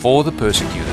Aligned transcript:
for 0.00 0.24
the 0.24 0.32
persecuted. 0.32 0.88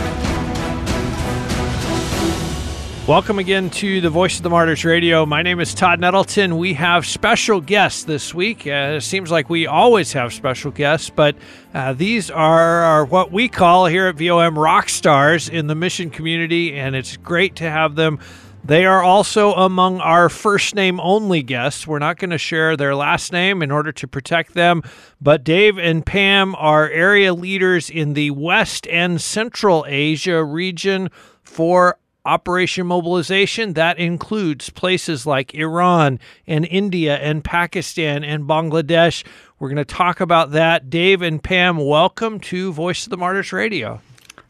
Welcome 3.10 3.40
again 3.40 3.72
to 3.72 4.02
the 4.02 4.10
Voice 4.12 4.38
of 4.38 4.44
the 4.44 4.52
Martyrs 4.52 4.86
Radio. 4.86 5.26
My 5.26 5.42
name 5.42 5.60
is 5.60 5.74
Todd 5.74 6.00
Nettleton. 6.00 6.60
We 6.60 6.76
have 6.76 7.08
special 7.08 7.60
guests 7.60 8.04
this 8.04 8.36
week. 8.36 8.68
Uh, 8.68 8.98
it 8.98 9.02
seems 9.02 9.32
like 9.32 9.50
we 9.50 9.66
always 9.66 10.14
have 10.14 10.32
special 10.32 10.70
guests, 10.70 11.10
but 11.10 11.36
uh, 11.74 11.94
these 11.94 12.30
are, 12.30 12.84
are, 12.84 13.06
what 13.06 13.32
we 13.32 13.48
call 13.50 13.88
here 13.88 14.06
at 14.06 14.16
VOM 14.16 14.60
rock 14.60 14.90
stars 14.90 15.50
in 15.50 15.66
the 15.66 15.74
mission 15.74 16.12
community, 16.12 16.76
and 16.76 16.96
it's 16.96 17.18
great 17.18 17.56
to 17.56 17.64
have 17.64 17.96
them. 17.96 18.20
They 18.64 18.86
are 18.86 19.02
also 19.02 19.54
among 19.54 20.00
our 20.00 20.30
first 20.30 20.76
name 20.76 21.00
only 21.00 21.42
guests. 21.42 21.88
We're 21.88 22.00
not 22.00 22.18
going 22.18 22.30
to 22.30 22.38
share 22.38 22.78
their 22.78 22.94
last 22.94 23.32
name 23.32 23.64
in 23.64 23.72
order 23.72 23.92
to 23.94 24.08
protect 24.08 24.54
them, 24.54 24.84
but 25.20 25.44
Dave 25.44 25.80
and 25.80 26.06
Pam 26.06 26.54
are 26.56 26.90
area 26.90 27.34
leaders 27.34 27.90
in 27.90 28.14
the 28.14 28.32
West 28.32 28.88
and 28.88 29.20
Central 29.20 29.86
Asia 29.88 30.44
region 30.44 31.10
for 31.42 31.98
Operation 32.26 32.86
Mobilization. 32.86 33.74
That 33.74 33.98
includes 33.98 34.70
places 34.70 35.26
like 35.26 35.56
Iran 35.56 36.20
and 36.46 36.66
India 36.66 37.18
and 37.18 37.44
Pakistan 37.44 38.24
and 38.24 38.44
Bangladesh. 38.44 39.26
We're 39.58 39.70
going 39.70 39.78
to 39.78 39.86
talk 39.86 40.20
about 40.20 40.52
that. 40.52 40.90
Dave 40.90 41.22
and 41.22 41.42
Pam, 41.42 41.78
welcome 41.78 42.40
to 42.42 42.72
Voice 42.72 43.06
of 43.06 43.10
the 43.10 43.18
Martyrs 43.18 43.52
Radio. 43.52 44.02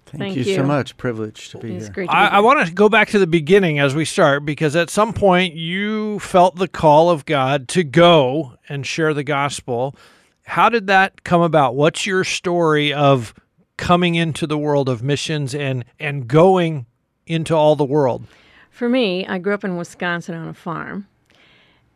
Thank, 0.09 0.21
Thank 0.21 0.35
you, 0.37 0.43
you, 0.43 0.55
so 0.55 0.63
much. 0.63 0.97
Privileged 0.97 1.51
to 1.51 1.59
be 1.59 1.75
it's 1.75 1.85
here. 1.85 1.93
Great 1.93 2.09
I, 2.09 2.27
I 2.27 2.39
want 2.39 2.65
to 2.67 2.73
go 2.73 2.89
back 2.89 3.09
to 3.09 3.19
the 3.19 3.27
beginning 3.27 3.79
as 3.79 3.93
we 3.93 4.05
start 4.05 4.43
because 4.43 4.75
at 4.75 4.89
some 4.89 5.13
point 5.13 5.53
you 5.53 6.19
felt 6.19 6.55
the 6.55 6.67
call 6.67 7.09
of 7.09 7.25
God 7.25 7.67
to 7.69 7.83
go 7.83 8.55
and 8.67 8.85
share 8.85 9.13
the 9.13 9.23
gospel. 9.23 9.95
How 10.43 10.69
did 10.69 10.87
that 10.87 11.23
come 11.23 11.41
about? 11.41 11.75
What's 11.75 12.07
your 12.07 12.23
story 12.23 12.91
of 12.91 13.35
coming 13.77 14.15
into 14.15 14.47
the 14.47 14.57
world 14.57 14.89
of 14.89 15.03
missions 15.03 15.53
and 15.53 15.85
and 15.99 16.27
going 16.27 16.87
into 17.27 17.55
all 17.55 17.75
the 17.75 17.85
world? 17.85 18.25
For 18.71 18.89
me, 18.89 19.27
I 19.27 19.37
grew 19.37 19.53
up 19.53 19.63
in 19.63 19.77
Wisconsin 19.77 20.35
on 20.35 20.47
a 20.47 20.53
farm. 20.53 21.07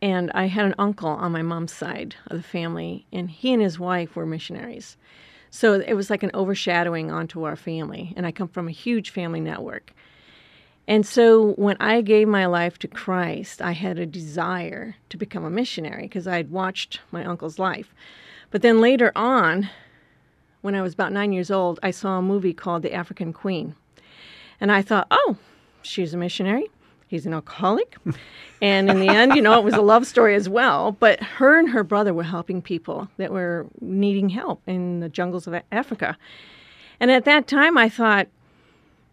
And 0.04 0.32
I 0.34 0.48
had 0.48 0.66
an 0.66 0.76
uncle 0.78 1.08
on 1.08 1.32
my 1.32 1.42
mom's 1.42 1.72
side 1.72 2.18
of 2.28 2.36
the 2.36 2.44
family, 2.44 3.06
and 3.14 3.32
he 3.32 3.54
and 3.54 3.62
his 3.62 3.80
wife 3.80 4.18
were 4.18 4.26
missionaries. 4.26 4.98
So 5.56 5.74
it 5.74 5.94
was 5.94 6.10
like 6.10 6.24
an 6.24 6.32
overshadowing 6.34 7.12
onto 7.12 7.44
our 7.44 7.56
family. 7.56 8.12
And 8.18 8.26
I 8.26 8.32
come 8.32 8.48
from 8.48 8.68
a 8.68 8.72
huge 8.72 9.12
family 9.12 9.40
network. 9.40 9.94
And 10.88 11.06
so 11.06 11.52
when 11.52 11.78
I 11.80 12.02
gave 12.02 12.28
my 12.28 12.48
life 12.48 12.80
to 12.80 12.88
Christ, 12.88 13.62
I 13.62 13.74
had 13.74 14.00
a 14.00 14.08
desire 14.08 14.96
to 15.10 15.16
become 15.16 15.46
a 15.46 15.52
missionary 15.52 16.04
because 16.04 16.26
I 16.26 16.38
had 16.38 16.50
watched 16.50 17.02
my 17.12 17.24
uncle's 17.24 17.60
life. 17.60 17.94
But 18.50 18.64
then 18.64 18.82
later 18.82 19.12
on, 19.16 19.70
when 20.62 20.74
I 20.74 20.82
was 20.82 20.96
about 20.96 21.14
nine 21.14 21.32
years 21.32 21.52
old, 21.52 21.80
I 21.84 21.92
saw 21.92 22.18
a 22.18 22.24
movie 22.24 22.56
called 22.56 22.82
The 22.82 22.92
African 22.92 23.32
Queen. 23.32 23.76
And 24.60 24.72
I 24.72 24.82
thought, 24.82 25.06
oh, 25.12 25.38
she's 25.84 26.16
a 26.16 26.18
missionary 26.18 26.72
he's 27.14 27.28
an 27.28 27.34
alcoholic. 27.34 27.96
and 28.62 28.90
in 28.90 29.00
the 29.00 29.08
end, 29.08 29.36
you 29.36 29.42
know, 29.42 29.58
it 29.58 29.64
was 29.64 29.76
a 29.76 29.82
love 29.82 30.08
story 30.08 30.34
as 30.34 30.50
well. 30.50 30.94
But 30.94 31.22
her 31.22 31.60
and 31.60 31.70
her 31.70 31.84
brother 31.84 32.14
were 32.14 32.24
helping 32.24 32.62
people 32.62 33.08
that 33.18 33.32
were 33.32 33.68
needing 33.82 34.30
help 34.30 34.62
in 34.68 35.00
the 35.00 35.10
jungles 35.10 35.46
of 35.46 35.56
Africa. 35.72 36.18
And 37.00 37.12
at 37.12 37.26
that 37.26 37.48
time, 37.48 37.78
I 37.78 37.88
thought, 37.88 38.28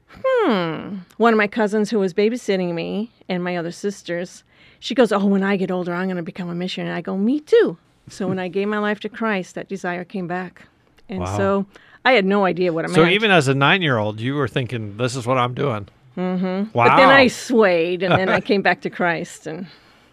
hmm. 0.08 0.96
One 1.18 1.34
of 1.34 1.36
my 1.36 1.46
cousins 1.46 1.90
who 1.90 1.98
was 1.98 2.14
babysitting 2.14 2.72
me 2.72 3.10
and 3.28 3.44
my 3.44 3.56
other 3.56 3.70
sisters, 3.70 4.44
she 4.78 4.94
goes, 4.94 5.12
Oh, 5.12 5.26
when 5.26 5.42
I 5.42 5.56
get 5.56 5.70
older, 5.70 5.92
I'm 5.92 6.06
going 6.06 6.16
to 6.16 6.22
become 6.22 6.48
a 6.48 6.54
missionary. 6.54 6.88
And 6.88 6.96
I 6.96 7.02
go, 7.02 7.16
Me 7.16 7.38
too. 7.38 7.76
So 8.08 8.26
when 8.26 8.38
I 8.38 8.48
gave 8.48 8.66
my 8.66 8.78
life 8.78 8.98
to 9.00 9.08
Christ, 9.08 9.54
that 9.54 9.68
desire 9.68 10.04
came 10.04 10.26
back. 10.26 10.62
And 11.08 11.20
wow. 11.20 11.36
so 11.36 11.66
I 12.04 12.12
had 12.12 12.24
no 12.24 12.44
idea 12.44 12.72
what 12.72 12.86
it 12.86 12.88
so 12.88 13.02
meant. 13.02 13.10
So 13.10 13.14
even 13.14 13.30
as 13.30 13.46
a 13.46 13.54
nine 13.54 13.82
year 13.82 13.98
old, 13.98 14.20
you 14.20 14.34
were 14.34 14.48
thinking, 14.48 14.96
This 14.96 15.14
is 15.14 15.26
what 15.26 15.36
I'm 15.36 15.54
doing. 15.54 15.86
Mm-hmm. 16.16 16.76
Wow. 16.76 16.88
But 16.88 16.96
then 16.96 17.08
I 17.08 17.28
swayed, 17.28 18.02
and 18.02 18.14
then 18.14 18.28
I 18.28 18.40
came 18.40 18.62
back 18.62 18.80
to 18.82 18.90
Christ, 18.90 19.46
and 19.46 19.66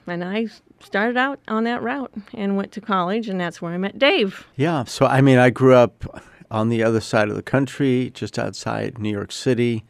and 0.05 0.23
I 0.23 0.47
started 0.79 1.17
out 1.17 1.39
on 1.47 1.63
that 1.65 1.81
route 1.81 2.13
and 2.33 2.55
went 2.55 2.71
to 2.73 2.81
college, 2.81 3.27
and 3.27 3.39
that's 3.39 3.61
where 3.61 3.73
I 3.73 3.77
met 3.77 3.99
Dave. 3.99 4.45
Yeah. 4.55 4.83
So 4.85 5.05
I 5.05 5.21
mean, 5.21 5.37
I 5.37 5.49
grew 5.49 5.75
up 5.75 6.23
on 6.49 6.69
the 6.69 6.83
other 6.83 7.01
side 7.01 7.29
of 7.29 7.35
the 7.35 7.43
country, 7.43 8.11
just 8.13 8.39
outside 8.39 8.99
New 8.99 9.11
York 9.11 9.31
City. 9.31 9.83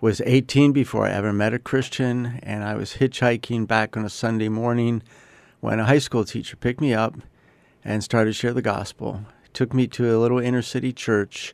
Was 0.00 0.22
18 0.24 0.70
before 0.70 1.06
I 1.06 1.10
ever 1.10 1.32
met 1.32 1.52
a 1.52 1.58
Christian, 1.58 2.38
and 2.44 2.62
I 2.62 2.76
was 2.76 2.94
hitchhiking 2.94 3.66
back 3.66 3.96
on 3.96 4.04
a 4.04 4.08
Sunday 4.08 4.48
morning 4.48 5.02
when 5.58 5.80
a 5.80 5.84
high 5.86 5.98
school 5.98 6.24
teacher 6.24 6.54
picked 6.54 6.80
me 6.80 6.94
up 6.94 7.16
and 7.84 8.04
started 8.04 8.30
to 8.30 8.34
share 8.34 8.52
the 8.52 8.62
gospel. 8.62 9.22
Took 9.52 9.74
me 9.74 9.88
to 9.88 10.16
a 10.16 10.18
little 10.18 10.38
inner 10.38 10.62
city 10.62 10.92
church 10.92 11.52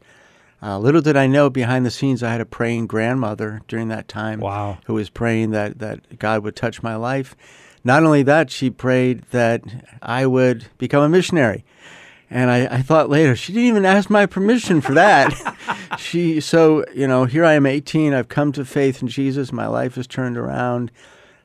uh, 0.65 0.79
little 0.79 1.03
did 1.03 1.17
I 1.17 1.27
know 1.27 1.51
behind 1.51 1.85
the 1.85 1.91
scenes, 1.91 2.23
I 2.23 2.33
had 2.33 2.41
a 2.41 2.47
praying 2.47 2.87
grandmother 2.87 3.61
during 3.69 3.89
that 3.89 4.09
time. 4.09 4.41
Wow. 4.41 4.79
Who 4.87 4.95
was 4.95 5.11
praying 5.11 5.51
that, 5.51 5.79
that 5.81 6.19
God 6.19 6.43
would 6.43 6.57
touch 6.57 6.83
my 6.83 6.97
life. 6.97 7.37
Not 7.85 8.03
only 8.03 8.23
that, 8.23 8.51
she 8.51 8.71
prayed 8.71 9.25
that 9.31 9.63
I 10.01 10.25
would 10.25 10.67
become 10.79 11.03
a 11.03 11.09
missionary. 11.09 11.65
And 12.31 12.51
I, 12.51 12.77
I 12.79 12.83
thought 12.83 13.11
later, 13.11 13.37
she 13.37 13.53
didn't 13.53 13.69
even 13.69 13.85
ask 13.85 14.09
my 14.09 14.25
permission 14.25 14.81
for 14.81 14.95
that. 14.95 15.35
she, 15.99 16.41
so, 16.41 16.85
you 16.95 17.07
know, 17.07 17.27
here 17.27 17.45
I 17.45 17.53
am 17.53 17.67
18. 17.67 18.15
I've 18.15 18.29
come 18.29 18.51
to 18.53 18.65
faith 18.65 19.03
in 19.03 19.09
Jesus. 19.09 19.53
My 19.53 19.67
life 19.67 19.97
has 19.97 20.07
turned 20.07 20.39
around. 20.39 20.91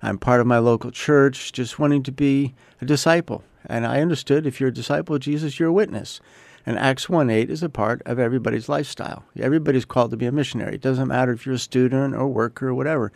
I'm 0.01 0.17
part 0.17 0.39
of 0.39 0.47
my 0.47 0.59
local 0.59 0.91
church, 0.91 1.51
just 1.51 1.77
wanting 1.77 2.03
to 2.03 2.11
be 2.13 2.55
a 2.81 2.85
disciple. 2.85 3.43
And 3.65 3.85
I 3.85 3.99
understood 3.99 4.47
if 4.47 4.61
you're 4.61 4.69
a 4.69 4.73
disciple 4.73 5.15
of 5.15 5.21
Jesus, 5.21 5.59
you're 5.59 5.69
a 5.69 5.73
witness. 5.73 6.21
And 6.65 6.77
Acts 6.77 7.09
1 7.09 7.29
8 7.29 7.49
is 7.49 7.63
a 7.63 7.69
part 7.69 8.01
of 8.05 8.19
everybody's 8.19 8.69
lifestyle. 8.69 9.23
Everybody's 9.39 9.85
called 9.85 10.11
to 10.11 10.17
be 10.17 10.25
a 10.25 10.31
missionary. 10.31 10.75
It 10.75 10.81
doesn't 10.81 11.07
matter 11.07 11.31
if 11.31 11.45
you're 11.45 11.55
a 11.55 11.59
student 11.59 12.15
or 12.15 12.27
worker 12.27 12.69
or 12.69 12.73
whatever. 12.73 13.11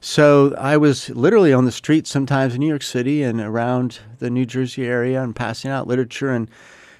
So 0.00 0.54
I 0.56 0.78
was 0.78 1.10
literally 1.10 1.52
on 1.52 1.66
the 1.66 1.72
streets 1.72 2.10
sometimes 2.10 2.54
in 2.54 2.60
New 2.60 2.68
York 2.68 2.82
City 2.82 3.22
and 3.22 3.38
around 3.40 4.00
the 4.18 4.30
New 4.30 4.46
Jersey 4.46 4.86
area 4.86 5.22
and 5.22 5.36
passing 5.36 5.70
out 5.70 5.86
literature. 5.86 6.30
And 6.30 6.48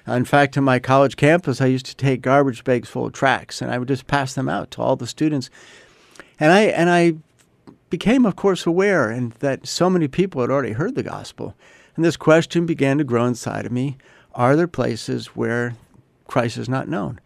uh, 0.07 0.13
in 0.13 0.25
fact, 0.25 0.55
in 0.55 0.63
my 0.63 0.77
college 0.77 1.15
campus, 1.15 1.61
I 1.61 1.65
used 1.65 1.87
to 1.87 1.95
take 1.95 2.21
garbage 2.21 2.63
bags 2.63 2.89
full 2.89 3.07
of 3.07 3.13
tracts 3.13 3.61
and 3.61 3.71
I 3.71 3.79
would 3.79 3.87
just 3.87 4.05
pass 4.05 4.33
them 4.35 4.47
out 4.47 4.69
to 4.71 4.81
all 4.81 4.95
the 4.95 5.07
students. 5.07 5.49
And 6.39 6.51
I 6.51 6.61
and 6.61 6.89
I 6.89 7.15
became, 7.89 8.25
of 8.25 8.35
course, 8.35 8.65
aware 8.67 9.09
and 9.09 9.31
that 9.33 9.67
so 9.67 9.89
many 9.89 10.07
people 10.07 10.41
had 10.41 10.51
already 10.51 10.73
heard 10.73 10.93
the 10.95 11.03
gospel. 11.03 11.55
And 11.95 12.05
this 12.05 12.17
question 12.17 12.65
began 12.65 12.99
to 12.99 13.03
grow 13.03 13.25
inside 13.25 13.65
of 13.65 13.71
me 13.71 13.97
are 14.33 14.55
there 14.55 14.67
places 14.67 15.27
where 15.27 15.75
Christ 16.27 16.57
is 16.57 16.69
not 16.69 16.87
known? 16.87 17.19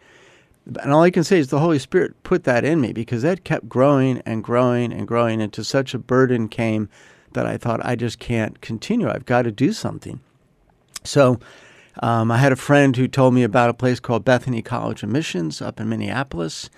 And 0.82 0.92
all 0.92 1.04
I 1.04 1.12
can 1.12 1.24
say 1.24 1.38
is 1.38 1.50
the 1.50 1.60
Holy 1.60 1.78
Spirit 1.78 2.22
put 2.24 2.44
that 2.46 2.66
in 2.66 2.82
me 2.82 2.92
because 2.92 3.22
that 3.22 3.44
kept 3.44 3.70
growing 3.70 4.22
and 4.26 4.44
growing 4.44 4.92
and 4.92 5.08
growing 5.08 5.42
until 5.42 5.64
such 5.64 5.94
a 5.94 6.00
burden 6.00 6.48
came 6.48 6.90
that 7.34 7.46
I 7.46 7.58
thought, 7.58 7.86
I 7.86 7.96
just 7.96 8.18
can't 8.18 8.60
continue. 8.62 9.10
I've 9.10 9.26
got 9.26 9.44
to 9.44 9.52
do 9.52 9.74
something. 9.74 10.20
So 11.04 11.40
um, 12.02 12.32
I 12.32 12.38
had 12.38 12.52
a 12.52 12.58
friend 12.58 12.96
who 12.96 13.08
told 13.08 13.34
me 13.34 13.44
about 13.44 13.70
a 13.70 13.74
place 13.74 14.00
called 14.00 14.26
Bethany 14.26 14.62
College 14.62 15.04
of 15.04 15.10
Missions 15.10 15.62
up 15.62 15.80
in 15.80 15.88
Minneapolis 15.88 16.70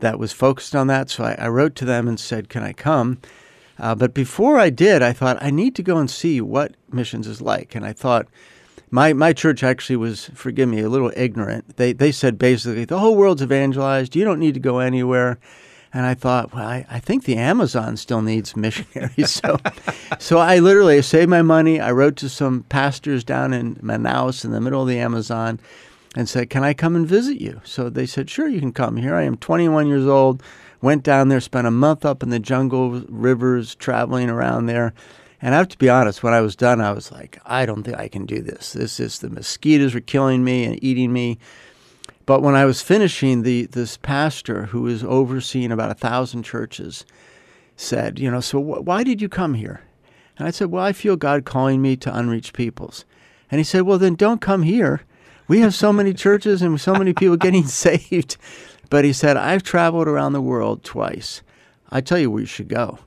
that 0.00 0.18
was 0.18 0.32
focused 0.32 0.74
on 0.74 0.88
that. 0.88 1.10
So 1.10 1.24
I, 1.24 1.34
I 1.38 1.48
wrote 1.48 1.76
to 1.76 1.84
them 1.84 2.08
and 2.08 2.18
said, 2.18 2.48
Can 2.48 2.62
I 2.62 2.72
come? 2.72 3.18
Uh, 3.78 3.94
but 3.94 4.12
before 4.12 4.58
I 4.58 4.68
did, 4.68 5.02
I 5.02 5.12
thought, 5.12 5.38
I 5.40 5.50
need 5.50 5.74
to 5.76 5.82
go 5.82 5.96
and 5.96 6.10
see 6.10 6.40
what 6.40 6.74
missions 6.90 7.26
is 7.26 7.40
like. 7.40 7.74
And 7.74 7.84
I 7.84 7.92
thought, 7.94 8.26
my 8.90 9.12
my 9.12 9.32
church 9.32 9.62
actually 9.62 9.96
was, 9.96 10.30
forgive 10.34 10.68
me, 10.68 10.80
a 10.80 10.88
little 10.88 11.12
ignorant. 11.16 11.76
They 11.76 11.92
they 11.92 12.12
said 12.12 12.38
basically 12.38 12.84
the 12.84 12.98
whole 12.98 13.16
world's 13.16 13.42
evangelized. 13.42 14.16
You 14.16 14.24
don't 14.24 14.40
need 14.40 14.54
to 14.54 14.60
go 14.60 14.78
anywhere. 14.78 15.38
And 15.92 16.06
I 16.06 16.14
thought, 16.14 16.54
well, 16.54 16.64
I, 16.64 16.86
I 16.88 17.00
think 17.00 17.24
the 17.24 17.36
Amazon 17.36 17.96
still 17.96 18.22
needs 18.22 18.56
missionaries. 18.56 19.40
So, 19.42 19.58
so 20.20 20.38
I 20.38 20.58
literally 20.58 21.02
saved 21.02 21.30
my 21.30 21.42
money. 21.42 21.80
I 21.80 21.90
wrote 21.90 22.14
to 22.18 22.28
some 22.28 22.62
pastors 22.68 23.24
down 23.24 23.52
in 23.52 23.74
Manaus 23.76 24.44
in 24.44 24.52
the 24.52 24.60
middle 24.60 24.82
of 24.82 24.88
the 24.88 24.98
Amazon 24.98 25.58
and 26.14 26.28
said, 26.28 26.50
Can 26.50 26.62
I 26.62 26.74
come 26.74 26.94
and 26.94 27.06
visit 27.06 27.40
you? 27.40 27.60
So 27.64 27.88
they 27.88 28.06
said, 28.06 28.30
Sure, 28.30 28.48
you 28.48 28.60
can 28.60 28.72
come. 28.72 28.96
Here 28.96 29.14
I 29.14 29.22
am, 29.22 29.36
21 29.36 29.88
years 29.88 30.06
old. 30.06 30.42
Went 30.82 31.02
down 31.02 31.28
there, 31.28 31.40
spent 31.40 31.66
a 31.66 31.70
month 31.70 32.04
up 32.04 32.22
in 32.22 32.30
the 32.30 32.38
jungle, 32.38 33.02
rivers, 33.08 33.74
traveling 33.74 34.30
around 34.30 34.66
there. 34.66 34.94
And 35.42 35.54
I 35.54 35.58
have 35.58 35.68
to 35.68 35.78
be 35.78 35.88
honest, 35.88 36.22
when 36.22 36.34
I 36.34 36.40
was 36.40 36.54
done, 36.54 36.80
I 36.80 36.92
was 36.92 37.10
like, 37.10 37.38
I 37.46 37.64
don't 37.64 37.82
think 37.82 37.96
I 37.96 38.08
can 38.08 38.26
do 38.26 38.42
this. 38.42 38.74
This 38.74 39.00
is 39.00 39.20
the 39.20 39.30
mosquitoes 39.30 39.94
are 39.94 40.00
killing 40.00 40.44
me 40.44 40.64
and 40.64 40.82
eating 40.84 41.12
me. 41.12 41.38
But 42.26 42.42
when 42.42 42.54
I 42.54 42.66
was 42.66 42.82
finishing, 42.82 43.42
the 43.42 43.66
this 43.66 43.96
pastor 43.96 44.66
who 44.66 44.82
was 44.82 45.02
overseeing 45.02 45.72
about 45.72 45.90
a 45.90 45.94
thousand 45.94 46.42
churches 46.42 47.06
said, 47.76 48.18
you 48.18 48.30
know, 48.30 48.40
so 48.40 48.60
wh- 48.60 48.86
why 48.86 49.02
did 49.02 49.22
you 49.22 49.28
come 49.28 49.54
here? 49.54 49.80
And 50.36 50.46
I 50.46 50.50
said, 50.50 50.70
well, 50.70 50.84
I 50.84 50.92
feel 50.92 51.16
God 51.16 51.44
calling 51.44 51.80
me 51.82 51.96
to 51.96 52.16
unreached 52.16 52.52
peoples. 52.52 53.04
And 53.50 53.58
he 53.58 53.64
said, 53.64 53.82
well, 53.82 53.98
then 53.98 54.14
don't 54.14 54.40
come 54.40 54.62
here. 54.62 55.02
We 55.48 55.60
have 55.60 55.74
so 55.74 55.92
many 55.92 56.14
churches 56.14 56.62
and 56.62 56.80
so 56.80 56.94
many 56.94 57.12
people 57.12 57.36
getting 57.36 57.66
saved. 57.66 58.36
But 58.90 59.04
he 59.04 59.12
said, 59.12 59.36
I've 59.36 59.62
traveled 59.62 60.06
around 60.06 60.32
the 60.32 60.40
world 60.40 60.84
twice. 60.84 61.42
I 61.90 62.00
tell 62.00 62.18
you 62.18 62.30
where 62.30 62.40
you 62.40 62.46
should 62.46 62.68
go. 62.68 62.98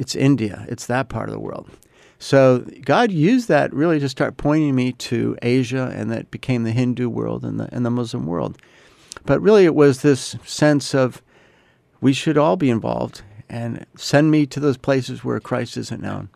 It's 0.00 0.16
India. 0.16 0.64
It's 0.66 0.86
that 0.86 1.10
part 1.10 1.28
of 1.28 1.34
the 1.34 1.40
world. 1.40 1.68
So 2.18 2.64
God 2.86 3.12
used 3.12 3.48
that 3.48 3.70
really 3.72 4.00
to 4.00 4.08
start 4.08 4.38
pointing 4.38 4.74
me 4.74 4.92
to 4.92 5.36
Asia, 5.42 5.92
and 5.94 6.10
that 6.10 6.30
became 6.30 6.64
the 6.64 6.70
Hindu 6.72 7.10
world 7.10 7.44
and 7.44 7.60
the 7.60 7.68
and 7.70 7.84
the 7.84 7.90
Muslim 7.90 8.24
world. 8.24 8.56
But 9.26 9.42
really, 9.42 9.66
it 9.66 9.74
was 9.74 10.00
this 10.00 10.36
sense 10.46 10.94
of 10.94 11.20
we 12.00 12.14
should 12.14 12.38
all 12.38 12.56
be 12.56 12.70
involved 12.70 13.20
and 13.50 13.84
send 13.94 14.30
me 14.30 14.46
to 14.46 14.58
those 14.58 14.78
places 14.78 15.22
where 15.22 15.38
Christ 15.38 15.76
isn't 15.76 16.00
known. 16.00 16.30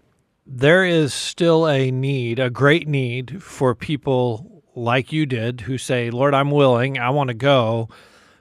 There 0.46 0.84
is 0.84 1.14
still 1.14 1.66
a 1.66 1.90
need, 1.90 2.38
a 2.38 2.50
great 2.50 2.86
need 2.86 3.42
for 3.42 3.74
people 3.74 4.62
like 4.74 5.10
you 5.10 5.24
did 5.24 5.62
who 5.62 5.78
say, 5.78 6.10
"Lord, 6.10 6.34
I'm 6.34 6.50
willing. 6.50 6.98
I 6.98 7.08
want 7.08 7.28
to 7.28 7.34
go." 7.34 7.88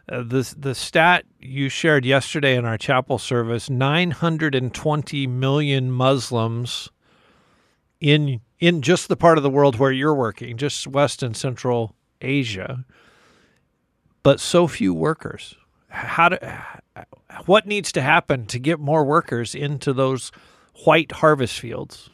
Uh, 0.10 0.22
the 0.22 0.54
the 0.58 0.76
stat 0.76 1.26
you 1.40 1.70
shared 1.70 2.06
yesterday 2.06 2.56
in 2.56 2.66
our 2.66 2.78
chapel 2.78 3.18
service: 3.18 3.70
920 3.70 5.28
million 5.28 5.92
Muslims 5.92 6.90
in 8.02 8.42
in 8.60 8.82
just 8.82 9.08
the 9.08 9.16
part 9.16 9.38
of 9.38 9.44
the 9.44 9.50
world 9.50 9.78
where 9.78 9.92
you're 9.92 10.14
working, 10.14 10.58
just 10.58 10.88
West 10.88 11.24
and 11.24 11.36
Central 11.36 11.96
Asia, 12.22 12.86
but 14.24 14.40
so 14.40 14.68
few 14.68 14.94
workers. 14.94 15.56
How 15.88 16.30
do, 16.30 16.38
what 17.46 17.68
needs 17.68 17.92
to 17.94 18.02
happen 18.02 18.46
to 18.48 18.60
get 18.60 18.80
more 18.80 19.04
workers 19.04 19.54
into 19.54 19.94
those 19.94 20.32
white 20.86 21.12
harvest 21.14 21.60
fields? 21.60 22.10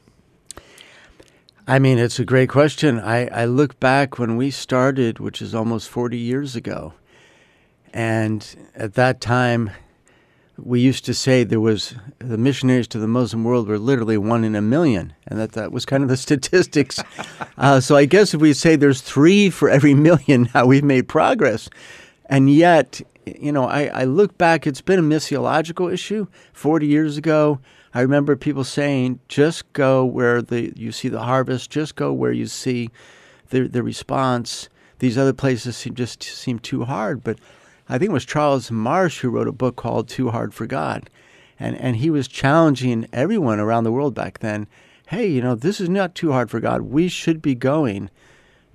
I 1.68 1.80
mean, 1.80 1.98
it's 1.98 2.20
a 2.20 2.26
great 2.26 2.50
question. 2.50 3.00
I, 3.00 3.28
I 3.28 3.46
look 3.46 3.80
back 3.80 4.18
when 4.18 4.38
we 4.38 4.52
started, 4.52 5.20
which 5.20 5.42
is 5.42 5.54
almost 5.54 5.88
40 5.88 6.18
years 6.18 6.56
ago. 6.56 6.94
And 7.94 8.46
at 8.76 8.94
that 8.94 9.22
time, 9.22 9.72
we 10.64 10.80
used 10.80 11.06
to 11.06 11.14
say 11.14 11.44
there 11.44 11.60
was 11.60 11.96
the 12.20 12.38
missionaries 12.38 12.88
to 12.90 13.00
the 13.00 13.08
Muslim 13.08 13.44
world 13.44 13.68
were 13.68 13.80
literally 13.80 14.18
one 14.18 14.44
in 14.44 14.56
a 14.56 14.62
million, 14.62 15.14
and 15.28 15.40
that 15.40 15.54
that 15.54 15.72
was 15.72 15.86
kind 15.86 16.04
of 16.04 16.10
the 16.10 16.18
statistics. 16.28 17.02
uh, 17.58 17.80
so 17.80 17.96
I 17.96 18.06
guess 18.06 18.34
if 18.34 18.42
we 18.42 18.54
say 18.54 18.76
there's 18.76 19.02
three 19.02 19.50
for 19.50 19.70
every 19.70 19.94
million, 19.94 20.50
now 20.56 20.66
we've 20.66 20.84
made 20.84 21.08
progress. 21.08 21.70
And 22.26 22.50
yet, 22.50 23.02
you 23.26 23.52
know, 23.52 23.66
I, 23.66 23.86
I 23.88 24.04
look 24.04 24.38
back, 24.38 24.68
it's 24.68 24.82
been 24.82 25.00
a 25.00 25.04
missiological 25.04 25.92
issue. 25.92 26.28
40 26.54 26.86
years 26.86 27.18
ago, 27.18 27.60
I 27.94 28.02
remember 28.02 28.36
people 28.36 28.64
saying, 28.64 29.20
just 29.28 29.72
go 29.74 30.06
where 30.06 30.42
the 30.42 30.72
you 30.76 30.92
see 30.92 31.10
the 31.10 31.22
harvest, 31.22 31.72
just 31.72 31.96
go 31.96 32.14
where 32.14 32.32
you 32.32 32.46
see 32.46 32.90
the, 33.50 33.68
the 33.68 33.82
response. 33.82 34.70
These 35.00 35.18
other 35.18 35.34
places 35.34 35.78
seem, 35.78 35.96
just 35.96 36.22
seem 36.22 36.60
too 36.60 36.84
hard. 36.84 37.24
But 37.24 37.40
I 37.90 37.98
think 37.98 38.12
it 38.12 38.14
was 38.14 38.26
Charles 38.26 38.72
Marsh 38.72 39.20
who 39.20 39.30
wrote 39.30 39.48
a 39.48 39.52
book 39.52 39.76
called 39.76 40.08
Too 40.08 40.30
Hard 40.30 40.54
for 40.54 40.68
God. 40.68 41.10
And, 41.60 41.76
and 41.76 41.98
he 41.98 42.10
was 42.10 42.28
challenging 42.28 43.08
everyone 43.12 43.60
around 43.60 43.84
the 43.84 43.92
world 43.92 44.14
back 44.14 44.40
then 44.40 44.68
hey, 45.10 45.26
you 45.26 45.42
know, 45.42 45.56
this 45.56 45.82
is 45.82 45.90
not 45.90 46.14
too 46.14 46.32
hard 46.32 46.52
for 46.52 46.60
God. 46.60 46.82
We 46.84 47.08
should 47.08 47.42
be 47.42 47.56
going. 47.56 48.12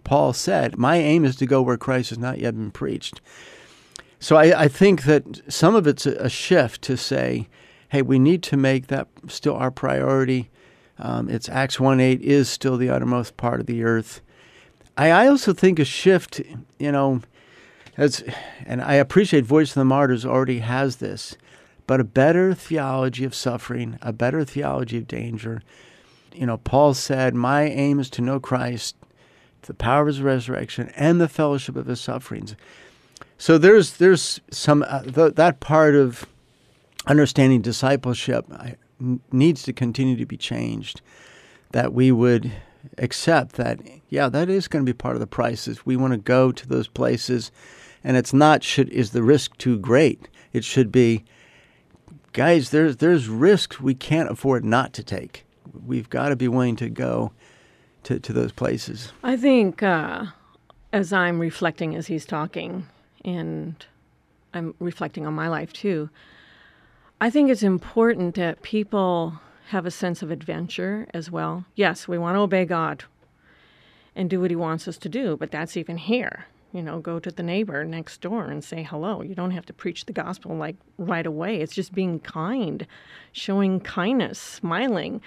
Paul 0.02 0.32
said, 0.32 0.76
My 0.76 0.96
aim 0.96 1.24
is 1.24 1.36
to 1.36 1.46
go 1.46 1.62
where 1.62 1.76
Christ 1.76 2.10
has 2.10 2.18
not 2.18 2.38
yet 2.38 2.56
been 2.56 2.72
preached. 2.72 3.20
So 4.18 4.36
I, 4.36 4.62
I 4.64 4.68
think 4.68 5.04
that 5.04 5.52
some 5.52 5.76
of 5.76 5.86
it's 5.86 6.06
a, 6.06 6.28
shift 6.28 6.82
to 6.82 6.96
say, 6.96 7.46
hey, 7.90 8.02
we 8.02 8.18
need 8.18 8.42
to 8.44 8.56
make 8.56 8.88
that 8.88 9.06
still 9.28 9.54
our 9.54 9.70
priority. 9.70 10.50
Um, 10.98 11.28
it's 11.28 11.48
Acts 11.48 11.78
1 11.78 12.00
8 12.00 12.20
is 12.20 12.48
still 12.48 12.76
the 12.76 12.90
uttermost 12.90 13.36
part 13.36 13.60
of 13.60 13.66
the 13.66 13.84
earth. 13.84 14.20
I, 14.96 15.10
I 15.10 15.28
also 15.28 15.52
think 15.52 15.78
a 15.78 15.84
shift, 15.84 16.40
you 16.78 16.90
know, 16.90 17.20
as, 17.96 18.24
and 18.66 18.82
I 18.82 18.94
appreciate 18.94 19.44
Voice 19.44 19.70
of 19.70 19.74
the 19.74 19.84
Martyrs 19.84 20.26
already 20.26 20.60
has 20.60 20.96
this, 20.96 21.36
but 21.86 22.00
a 22.00 22.04
better 22.04 22.54
theology 22.54 23.24
of 23.24 23.34
suffering, 23.34 23.98
a 24.02 24.12
better 24.12 24.44
theology 24.44 24.98
of 24.98 25.06
danger. 25.06 25.62
You 26.34 26.46
know, 26.46 26.58
Paul 26.58 26.94
said, 26.94 27.34
My 27.34 27.62
aim 27.62 28.00
is 28.00 28.10
to 28.10 28.22
know 28.22 28.40
Christ, 28.40 28.96
the 29.62 29.74
power 29.74 30.02
of 30.02 30.08
his 30.08 30.20
resurrection, 30.20 30.90
and 30.96 31.20
the 31.20 31.28
fellowship 31.28 31.76
of 31.76 31.86
his 31.86 32.00
sufferings. 32.00 32.56
So 33.38 33.58
there's 33.58 33.98
there's 33.98 34.40
some 34.50 34.84
uh, 34.88 35.02
th- 35.02 35.34
that 35.34 35.60
part 35.60 35.94
of 35.94 36.26
understanding 37.06 37.60
discipleship 37.60 38.46
needs 39.30 39.62
to 39.64 39.72
continue 39.72 40.16
to 40.16 40.26
be 40.26 40.36
changed. 40.36 41.00
That 41.72 41.92
we 41.92 42.12
would 42.12 42.52
accept 42.98 43.56
that 43.56 43.80
yeah, 44.08 44.28
that 44.28 44.48
is 44.48 44.68
going 44.68 44.84
to 44.84 44.90
be 44.90 44.96
part 44.96 45.16
of 45.16 45.20
the 45.20 45.26
prices. 45.26 45.84
We 45.84 45.96
want 45.96 46.12
to 46.12 46.18
go 46.18 46.52
to 46.52 46.68
those 46.68 46.88
places 46.88 47.50
and 48.04 48.16
it's 48.16 48.34
not 48.34 48.62
should 48.62 48.90
is 48.90 49.10
the 49.10 49.22
risk 49.22 49.56
too 49.56 49.78
great. 49.78 50.28
It 50.52 50.62
should 50.62 50.92
be, 50.92 51.24
guys. 52.32 52.70
There's 52.70 52.98
there's 52.98 53.28
risks 53.28 53.80
we 53.80 53.94
can't 53.94 54.30
afford 54.30 54.64
not 54.64 54.92
to 54.92 55.02
take. 55.02 55.44
We've 55.84 56.10
got 56.10 56.28
to 56.28 56.36
be 56.36 56.46
willing 56.46 56.76
to 56.76 56.90
go 56.90 57.32
to 58.04 58.20
to 58.20 58.32
those 58.32 58.52
places. 58.52 59.12
I 59.22 59.36
think 59.36 59.82
uh, 59.82 60.26
as 60.92 61.12
I'm 61.12 61.40
reflecting 61.40 61.96
as 61.96 62.06
he's 62.06 62.26
talking, 62.26 62.86
and 63.24 63.74
I'm 64.52 64.74
reflecting 64.78 65.26
on 65.26 65.32
my 65.32 65.48
life 65.48 65.72
too. 65.72 66.10
I 67.20 67.30
think 67.30 67.48
it's 67.48 67.62
important 67.62 68.34
that 68.34 68.60
people 68.60 69.40
have 69.68 69.86
a 69.86 69.90
sense 69.90 70.20
of 70.20 70.30
adventure 70.30 71.06
as 71.14 71.30
well. 71.30 71.64
Yes, 71.74 72.06
we 72.06 72.18
want 72.18 72.36
to 72.36 72.40
obey 72.40 72.66
God 72.66 73.04
and 74.14 74.28
do 74.28 74.40
what 74.40 74.50
He 74.50 74.56
wants 74.56 74.86
us 74.86 74.98
to 74.98 75.08
do, 75.08 75.36
but 75.36 75.50
that's 75.50 75.76
even 75.76 75.96
here 75.96 76.46
you 76.74 76.82
know, 76.82 76.98
go 76.98 77.20
to 77.20 77.30
the 77.30 77.42
neighbor 77.42 77.84
next 77.84 78.20
door 78.20 78.46
and 78.46 78.62
say 78.62 78.82
hello. 78.82 79.22
You 79.22 79.36
don't 79.36 79.52
have 79.52 79.64
to 79.66 79.72
preach 79.72 80.06
the 80.06 80.12
gospel 80.12 80.56
like 80.56 80.74
right 80.98 81.24
away. 81.24 81.60
It's 81.60 81.74
just 81.74 81.94
being 81.94 82.18
kind, 82.18 82.84
showing 83.30 83.78
kindness, 83.78 84.40
smiling. 84.40 85.20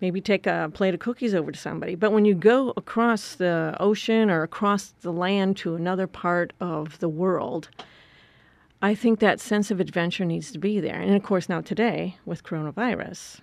Maybe 0.00 0.20
take 0.20 0.46
a 0.46 0.70
plate 0.74 0.94
of 0.94 1.00
cookies 1.00 1.34
over 1.34 1.52
to 1.52 1.58
somebody. 1.58 1.94
But 1.94 2.12
when 2.12 2.24
you 2.24 2.34
go 2.34 2.72
across 2.76 3.36
the 3.36 3.76
ocean 3.78 4.28
or 4.28 4.42
across 4.42 4.92
the 5.00 5.12
land 5.12 5.56
to 5.58 5.76
another 5.76 6.08
part 6.08 6.52
of 6.60 6.98
the 6.98 7.08
world, 7.08 7.68
I 8.82 8.96
think 8.96 9.20
that 9.20 9.40
sense 9.40 9.70
of 9.70 9.78
adventure 9.78 10.24
needs 10.24 10.50
to 10.50 10.58
be 10.58 10.80
there. 10.80 11.00
And 11.00 11.14
of 11.14 11.22
course, 11.22 11.48
now 11.48 11.60
today 11.60 12.16
with 12.24 12.42
coronavirus, 12.42 13.40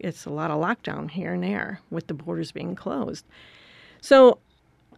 it's 0.00 0.26
a 0.26 0.30
lot 0.30 0.50
of 0.50 0.60
lockdown 0.60 1.10
here 1.10 1.34
and 1.34 1.42
there 1.42 1.80
with 1.88 2.08
the 2.08 2.14
borders 2.14 2.50
being 2.50 2.74
closed. 2.74 3.24
So 4.00 4.38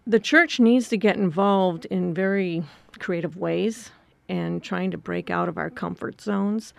the 0.08 0.18
church 0.18 0.58
needs 0.58 0.88
to 0.88 0.96
get 0.96 1.16
involved 1.16 1.84
in 1.84 2.14
very 2.14 2.64
creative 2.98 3.36
ways 3.36 3.90
and 4.26 4.62
trying 4.62 4.90
to 4.90 4.98
break 4.98 5.28
out 5.28 5.50
of 5.50 5.58
our 5.58 5.68
comfort 5.68 6.20
zones. 6.20 6.72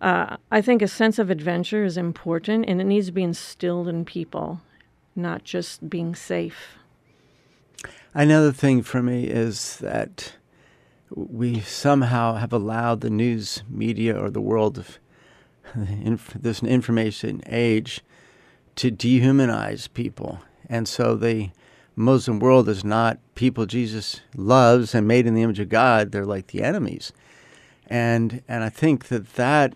Uh, 0.00 0.36
I 0.50 0.60
think 0.60 0.82
a 0.82 0.88
sense 0.88 1.20
of 1.20 1.30
adventure 1.30 1.84
is 1.84 1.96
important 1.96 2.66
and 2.68 2.80
it 2.80 2.84
needs 2.84 3.06
to 3.06 3.12
be 3.12 3.22
instilled 3.22 3.86
in 3.86 4.04
people, 4.04 4.60
not 5.14 5.44
just 5.44 5.88
being 5.88 6.16
safe. 6.16 6.76
Another 8.14 8.50
thing 8.50 8.82
for 8.82 9.00
me 9.00 9.24
is 9.24 9.76
that 9.76 10.32
we 11.14 11.60
somehow 11.60 12.34
have 12.34 12.52
allowed 12.52 13.00
the 13.00 13.10
news 13.10 13.62
media 13.68 14.20
or 14.20 14.28
the 14.28 14.40
world 14.40 14.76
of 14.76 14.98
this 16.34 16.62
information 16.64 17.42
age 17.46 18.00
to 18.74 18.90
dehumanize 18.90 19.92
people. 19.92 20.40
And 20.68 20.88
so 20.88 21.14
they 21.14 21.52
Muslim 21.98 22.38
world 22.38 22.68
is 22.68 22.84
not 22.84 23.18
people 23.34 23.66
Jesus 23.66 24.20
loves 24.36 24.94
and 24.94 25.06
made 25.06 25.26
in 25.26 25.34
the 25.34 25.42
image 25.42 25.60
of 25.60 25.68
God. 25.68 26.12
They're 26.12 26.24
like 26.24 26.48
the 26.48 26.62
enemies, 26.62 27.12
and 27.86 28.42
and 28.48 28.64
I 28.64 28.68
think 28.68 29.08
that 29.08 29.34
that 29.34 29.74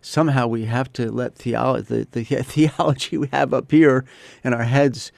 somehow 0.00 0.46
we 0.46 0.66
have 0.66 0.92
to 0.92 1.10
let 1.10 1.34
theology 1.34 2.06
the, 2.12 2.22
the 2.22 2.24
theology 2.42 3.18
we 3.18 3.28
have 3.32 3.52
up 3.52 3.70
here 3.70 4.04
in 4.44 4.54
our 4.54 4.64
heads 4.64 5.10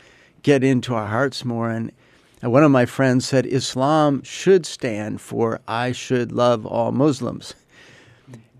get 0.42 0.64
into 0.64 0.94
our 0.94 1.06
hearts 1.06 1.44
more. 1.44 1.70
And, 1.70 1.92
and 2.40 2.50
one 2.52 2.64
of 2.64 2.70
my 2.70 2.86
friends 2.86 3.26
said 3.26 3.44
Islam 3.44 4.22
should 4.22 4.64
stand 4.64 5.20
for 5.20 5.60
I 5.68 5.92
should 5.92 6.32
love 6.32 6.64
all 6.64 6.92
Muslims. 6.92 7.54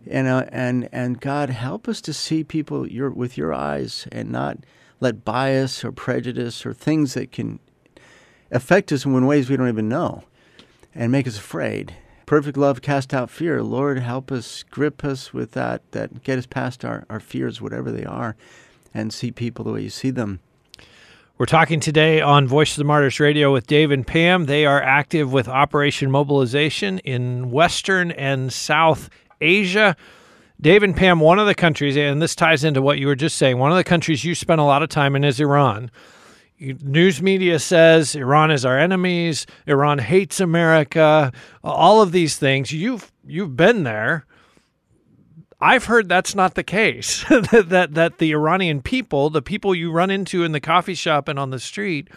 You 0.05 0.23
know, 0.23 0.49
and 0.51 0.89
and 0.91 1.21
God 1.21 1.51
help 1.51 1.87
us 1.87 2.01
to 2.03 2.13
see 2.13 2.43
people 2.43 2.87
your 2.87 3.11
with 3.11 3.37
your 3.37 3.53
eyes 3.53 4.07
and 4.11 4.31
not 4.31 4.59
let 5.01 5.25
bias 5.25 5.85
or 5.85 5.93
prejudice 5.93 6.65
or 6.65 6.73
things 6.73 7.15
that 7.15 7.31
can 7.31 7.59
affect 8.51 8.93
us 8.93 9.05
in 9.05 9.27
ways 9.27 9.49
we 9.49 9.57
don't 9.57 9.69
even 9.69 9.89
know 9.89 10.25
and 10.95 11.13
make 11.13 11.27
us 11.27 11.39
afraid. 11.39 11.95
Perfect 12.27 12.57
love 12.57 12.83
cast 12.83 13.15
out 13.15 13.31
fear. 13.31 13.63
Lord, 13.63 13.99
help 14.01 14.31
us, 14.31 14.63
grip 14.65 15.05
us 15.05 15.33
with 15.33 15.53
that, 15.53 15.81
that 15.93 16.23
get 16.23 16.39
us 16.39 16.47
past 16.47 16.85
our, 16.85 17.07
our 17.09 17.21
fears, 17.21 17.61
whatever 17.61 17.91
they 17.91 18.05
are, 18.05 18.37
and 18.93 19.13
see 19.13 19.31
people 19.31 19.65
the 19.65 19.73
way 19.73 19.83
you 19.83 19.91
see 19.91 20.11
them. 20.11 20.41
We're 21.39 21.47
talking 21.47 21.79
today 21.79 22.21
on 22.21 22.49
Voice 22.49 22.73
of 22.73 22.79
the 22.79 22.85
Martyrs 22.85 23.21
Radio 23.21 23.53
with 23.53 23.69
Dave 23.69 23.93
and 23.93 24.05
Pam. 24.05 24.47
They 24.47 24.67
are 24.67 24.83
active 24.83 25.33
with 25.33 25.47
Operation 25.47 26.11
Mobilization 26.11 26.99
in 26.99 27.53
Western 27.53 28.11
and 28.11 28.53
South 28.53 29.09
Asia. 29.41 29.97
Dave 30.61 30.83
and 30.83 30.97
Pam, 30.97 31.21
one 31.21 31.39
of 31.39 31.47
the 31.47 31.55
countries, 31.55 31.97
and 31.97 32.21
this 32.21 32.35
ties 32.35 32.65
into 32.65 32.83
what 32.83 32.99
you 32.99 33.07
were 33.07 33.15
just 33.15 33.37
saying, 33.37 33.57
one 33.57 33.71
of 33.71 33.77
the 33.77 33.85
countries 33.85 34.25
you 34.25 34.35
spent 34.35 34.61
a 34.61 34.65
lot 34.65 34.83
of 34.83 34.89
time 34.89 35.15
in 35.15 35.23
is 35.23 35.39
Iran. 35.39 35.93
News 36.61 37.23
media 37.23 37.59
says 37.61 38.17
Iran 38.17 38.51
is 38.51 38.65
our 38.65 38.79
enemies, 38.79 39.47
Iran 39.67 39.99
hates 39.99 40.41
America, 40.41 41.33
all 41.63 42.03
of 42.03 42.11
these 42.11 42.37
things. 42.37 42.73
You've 42.73 43.13
you've 43.25 43.57
been 43.57 43.85
there. 43.85 44.27
I've 45.61 45.85
heard 45.85 46.09
that's 46.09 46.35
not 46.35 46.55
the 46.55 46.65
case. 46.65 47.25
that, 47.29 47.67
that 47.69 47.95
that 47.95 48.19
the 48.19 48.33
Iranian 48.33 48.83
people, 48.83 49.31
the 49.31 49.43
people 49.43 49.75
you 49.75 49.93
run 49.93 50.11
into 50.11 50.43
in 50.43 50.53
the 50.53 50.61
coffee 50.61 50.95
shop 50.95 51.29
and 51.29 51.39
on 51.39 51.51
the 51.51 51.61
street, 51.61 52.09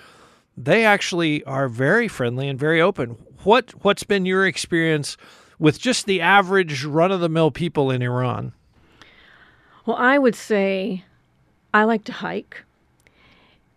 they 0.57 0.85
actually 0.85 1.43
are 1.43 1.67
very 1.67 2.07
friendly 2.07 2.47
and 2.47 2.59
very 2.59 2.81
open. 2.81 3.17
What 3.43 3.71
what's 3.83 4.03
been 4.03 4.25
your 4.25 4.47
experience 4.47 5.17
with 5.59 5.79
just 5.79 6.07
the 6.07 6.21
average 6.21 6.83
run 6.83 7.11
of 7.11 7.19
the 7.19 7.29
mill 7.29 7.51
people 7.51 7.91
in 7.91 8.01
Iran? 8.01 8.53
Well, 9.85 9.97
I 9.97 10.17
would 10.17 10.35
say 10.35 11.05
I 11.73 11.83
like 11.83 12.03
to 12.05 12.11
hike. 12.11 12.63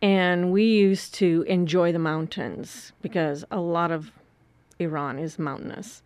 And 0.05 0.53
we 0.53 0.65
used 0.65 1.15
to 1.15 1.47
enjoy 1.49 1.91
the 1.91 1.99
mountains 1.99 2.93
because 3.01 3.43
a 3.51 3.59
lot 3.59 3.91
of 3.91 4.13
Iran 4.79 5.19
is 5.19 5.39
mountainous. 5.39 6.03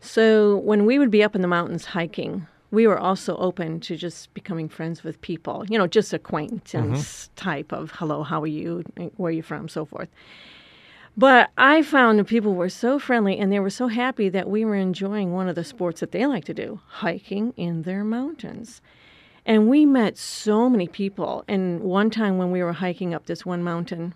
So 0.00 0.56
when 0.56 0.84
we 0.84 0.98
would 0.98 1.12
be 1.12 1.22
up 1.22 1.36
in 1.36 1.40
the 1.40 1.46
mountains 1.46 1.84
hiking, 1.84 2.48
we 2.72 2.88
were 2.88 2.98
also 2.98 3.36
open 3.36 3.78
to 3.82 3.94
just 3.96 4.34
becoming 4.34 4.68
friends 4.68 5.04
with 5.04 5.20
people, 5.20 5.64
you 5.68 5.78
know, 5.78 5.86
just 5.86 6.12
acquaintance 6.12 7.28
mm-hmm. 7.28 7.34
type 7.36 7.70
of 7.70 7.92
hello, 7.92 8.24
how 8.24 8.42
are 8.42 8.48
you, 8.48 8.82
where 9.16 9.28
are 9.28 9.32
you 9.32 9.42
from, 9.44 9.68
so 9.68 9.84
forth. 9.84 10.08
But 11.16 11.50
I 11.56 11.82
found 11.82 12.18
that 12.18 12.26
people 12.26 12.56
were 12.56 12.68
so 12.68 12.98
friendly 12.98 13.38
and 13.38 13.52
they 13.52 13.60
were 13.60 13.70
so 13.70 13.86
happy 13.86 14.28
that 14.28 14.50
we 14.50 14.64
were 14.64 14.74
enjoying 14.74 15.32
one 15.32 15.48
of 15.48 15.54
the 15.54 15.62
sports 15.62 16.00
that 16.00 16.10
they 16.10 16.26
like 16.26 16.46
to 16.46 16.54
do 16.54 16.80
hiking 16.84 17.54
in 17.56 17.82
their 17.82 18.02
mountains. 18.02 18.82
And 19.50 19.68
we 19.68 19.84
met 19.84 20.16
so 20.16 20.70
many 20.70 20.86
people. 20.86 21.42
And 21.48 21.80
one 21.80 22.08
time 22.08 22.38
when 22.38 22.52
we 22.52 22.62
were 22.62 22.72
hiking 22.72 23.14
up 23.14 23.26
this 23.26 23.44
one 23.44 23.64
mountain, 23.64 24.14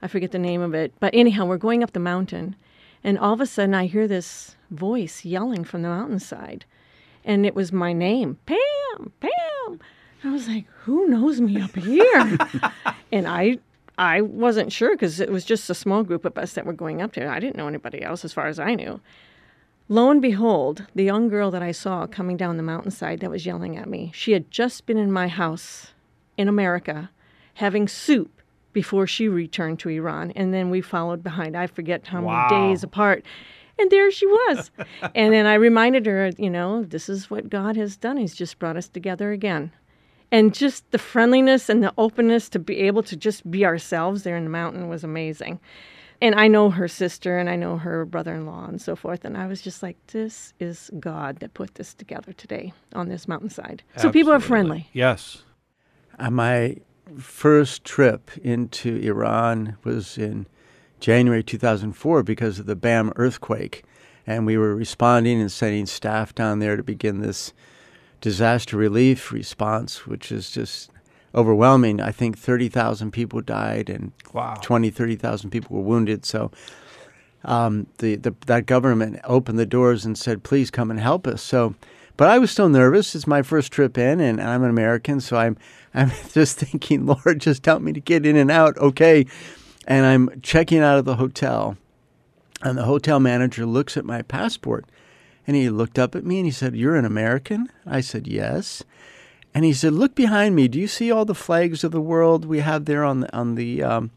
I 0.00 0.08
forget 0.08 0.32
the 0.32 0.38
name 0.38 0.62
of 0.62 0.72
it, 0.72 0.94
but 1.00 1.14
anyhow, 1.14 1.44
we're 1.44 1.58
going 1.58 1.82
up 1.82 1.92
the 1.92 2.00
mountain. 2.00 2.56
And 3.04 3.18
all 3.18 3.34
of 3.34 3.42
a 3.42 3.46
sudden, 3.46 3.74
I 3.74 3.84
hear 3.84 4.08
this 4.08 4.56
voice 4.70 5.22
yelling 5.22 5.64
from 5.64 5.82
the 5.82 5.90
mountainside 5.90 6.64
and 7.26 7.44
it 7.44 7.54
was 7.54 7.72
my 7.72 7.92
name, 7.92 8.38
Pam, 8.46 9.12
Pam. 9.20 9.80
I 10.24 10.30
was 10.30 10.48
like, 10.48 10.64
who 10.84 11.08
knows 11.08 11.42
me 11.42 11.60
up 11.60 11.76
here? 11.76 12.38
and 13.12 13.28
I 13.28 13.58
I 13.98 14.22
wasn't 14.22 14.72
sure 14.72 14.92
because 14.92 15.20
it 15.20 15.30
was 15.30 15.44
just 15.44 15.68
a 15.68 15.74
small 15.74 16.04
group 16.04 16.24
of 16.24 16.38
us 16.38 16.54
that 16.54 16.64
were 16.64 16.72
going 16.72 17.02
up 17.02 17.12
there. 17.12 17.30
I 17.30 17.38
didn't 17.38 17.56
know 17.56 17.68
anybody 17.68 18.02
else 18.02 18.24
as 18.24 18.32
far 18.32 18.46
as 18.46 18.58
I 18.58 18.74
knew. 18.74 18.98
Lo 19.88 20.10
and 20.10 20.22
behold, 20.22 20.86
the 20.94 21.04
young 21.04 21.28
girl 21.28 21.50
that 21.50 21.62
I 21.62 21.72
saw 21.72 22.06
coming 22.06 22.38
down 22.38 22.56
the 22.56 22.62
mountainside 22.62 23.20
that 23.20 23.30
was 23.30 23.44
yelling 23.44 23.76
at 23.76 23.88
me, 23.88 24.10
she 24.14 24.32
had 24.32 24.50
just 24.50 24.86
been 24.86 24.96
in 24.96 25.12
my 25.12 25.28
house 25.28 25.92
in 26.38 26.48
America 26.48 27.10
having 27.54 27.86
soup 27.86 28.40
before 28.72 29.06
she 29.06 29.28
returned 29.28 29.78
to 29.80 29.90
Iran. 29.90 30.32
And 30.32 30.54
then 30.54 30.70
we 30.70 30.80
followed 30.80 31.22
behind. 31.22 31.56
I 31.56 31.66
forget 31.66 32.06
how 32.06 32.22
wow. 32.22 32.48
many 32.50 32.72
days 32.72 32.82
apart. 32.82 33.24
And 33.78 33.90
there 33.90 34.10
she 34.10 34.26
was. 34.26 34.70
and 35.14 35.32
then 35.32 35.46
I 35.46 35.54
reminded 35.54 36.06
her, 36.06 36.30
you 36.38 36.50
know, 36.50 36.82
this 36.82 37.08
is 37.08 37.30
what 37.30 37.50
God 37.50 37.76
has 37.76 37.96
done. 37.96 38.16
He's 38.16 38.34
just 38.34 38.58
brought 38.58 38.76
us 38.76 38.88
together 38.88 39.32
again. 39.32 39.70
And 40.32 40.54
just 40.54 40.90
the 40.90 40.98
friendliness 40.98 41.68
and 41.68 41.82
the 41.82 41.92
openness 41.98 42.48
to 42.50 42.58
be 42.58 42.80
able 42.80 43.02
to 43.04 43.16
just 43.16 43.48
be 43.50 43.64
ourselves 43.64 44.22
there 44.22 44.36
in 44.36 44.44
the 44.44 44.50
mountain 44.50 44.88
was 44.88 45.04
amazing. 45.04 45.60
And 46.20 46.34
I 46.34 46.48
know 46.48 46.70
her 46.70 46.88
sister 46.88 47.38
and 47.38 47.50
I 47.50 47.56
know 47.56 47.76
her 47.76 48.04
brother 48.04 48.34
in 48.34 48.46
law 48.46 48.66
and 48.66 48.80
so 48.80 48.96
forth. 48.96 49.24
And 49.24 49.36
I 49.36 49.46
was 49.46 49.60
just 49.60 49.82
like, 49.82 49.96
this 50.08 50.54
is 50.60 50.90
God 51.00 51.40
that 51.40 51.54
put 51.54 51.74
this 51.74 51.94
together 51.94 52.32
today 52.32 52.72
on 52.94 53.08
this 53.08 53.28
mountainside. 53.28 53.82
Absolutely. 53.94 54.02
So 54.02 54.12
people 54.12 54.32
are 54.32 54.40
friendly. 54.40 54.88
Yes. 54.92 55.42
Uh, 56.18 56.30
my 56.30 56.76
first 57.18 57.84
trip 57.84 58.30
into 58.38 58.96
Iran 58.96 59.76
was 59.84 60.16
in 60.16 60.46
January 61.00 61.42
2004 61.42 62.22
because 62.22 62.58
of 62.58 62.66
the 62.66 62.76
Bam 62.76 63.12
earthquake. 63.16 63.84
And 64.26 64.46
we 64.46 64.56
were 64.56 64.74
responding 64.74 65.40
and 65.40 65.52
sending 65.52 65.86
staff 65.86 66.34
down 66.34 66.60
there 66.60 66.76
to 66.76 66.82
begin 66.82 67.20
this 67.20 67.52
disaster 68.22 68.78
relief 68.78 69.30
response, 69.32 70.06
which 70.06 70.32
is 70.32 70.50
just 70.50 70.90
overwhelming. 71.34 72.00
I 72.00 72.12
think 72.12 72.38
30,000 72.38 73.10
people 73.10 73.40
died 73.40 73.90
and 73.90 74.12
wow. 74.32 74.54
20, 74.62 74.90
30,000 74.90 75.50
people 75.50 75.76
were 75.76 75.82
wounded. 75.82 76.24
So 76.24 76.50
um, 77.44 77.86
the, 77.98 78.16
the, 78.16 78.34
that 78.46 78.66
government 78.66 79.20
opened 79.24 79.58
the 79.58 79.66
doors 79.66 80.04
and 80.04 80.16
said, 80.16 80.42
please 80.42 80.70
come 80.70 80.90
and 80.90 81.00
help 81.00 81.26
us. 81.26 81.42
So, 81.42 81.74
but 82.16 82.28
I 82.28 82.38
was 82.38 82.50
still 82.50 82.68
nervous. 82.68 83.14
It's 83.14 83.26
my 83.26 83.42
first 83.42 83.72
trip 83.72 83.98
in, 83.98 84.20
and 84.20 84.40
I'm 84.40 84.62
an 84.62 84.70
American, 84.70 85.20
so 85.20 85.36
I'm 85.36 85.56
I'm 85.94 86.12
just 86.32 86.58
thinking, 86.58 87.06
Lord, 87.24 87.40
just 87.40 87.66
help 87.66 87.82
me 87.82 87.92
to 87.92 88.00
get 88.00 88.24
in 88.24 88.36
and 88.36 88.50
out. 88.50 88.78
Okay, 88.78 89.26
and 89.86 90.06
I'm 90.06 90.40
checking 90.40 90.78
out 90.78 90.98
of 90.98 91.04
the 91.04 91.16
hotel, 91.16 91.76
and 92.62 92.78
the 92.78 92.84
hotel 92.84 93.20
manager 93.20 93.66
looks 93.66 93.96
at 93.96 94.04
my 94.04 94.22
passport, 94.22 94.86
and 95.46 95.56
he 95.56 95.68
looked 95.70 95.98
up 95.98 96.14
at 96.14 96.24
me 96.24 96.38
and 96.38 96.46
he 96.46 96.52
said, 96.52 96.76
"You're 96.76 96.96
an 96.96 97.04
American?" 97.04 97.68
I 97.84 98.00
said, 98.00 98.26
"Yes." 98.26 98.84
And 99.54 99.64
he 99.64 99.72
said, 99.72 99.92
"Look 99.92 100.14
behind 100.14 100.56
me. 100.56 100.68
Do 100.68 100.80
you 100.80 100.88
see 100.88 101.10
all 101.10 101.24
the 101.24 101.34
flags 101.34 101.84
of 101.84 101.92
the 101.92 102.00
world 102.00 102.44
we 102.44 102.58
have 102.58 102.86
there 102.86 103.04
on 103.04 103.20
the 103.20 103.36
on 103.36 103.54
the 103.54 103.82
um, 103.82 104.10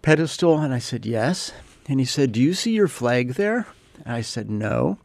pedestal?" 0.00 0.58
And 0.58 0.72
I 0.72 0.78
said, 0.78 1.04
"Yes." 1.04 1.52
And 1.88 2.00
he 2.00 2.06
said, 2.06 2.32
"Do 2.32 2.40
you 2.40 2.54
see 2.54 2.72
your 2.72 2.88
flag 2.88 3.34
there?" 3.34 3.66
And 4.04 4.14
I 4.14 4.22
said, 4.22 4.50
"No." 4.50 4.98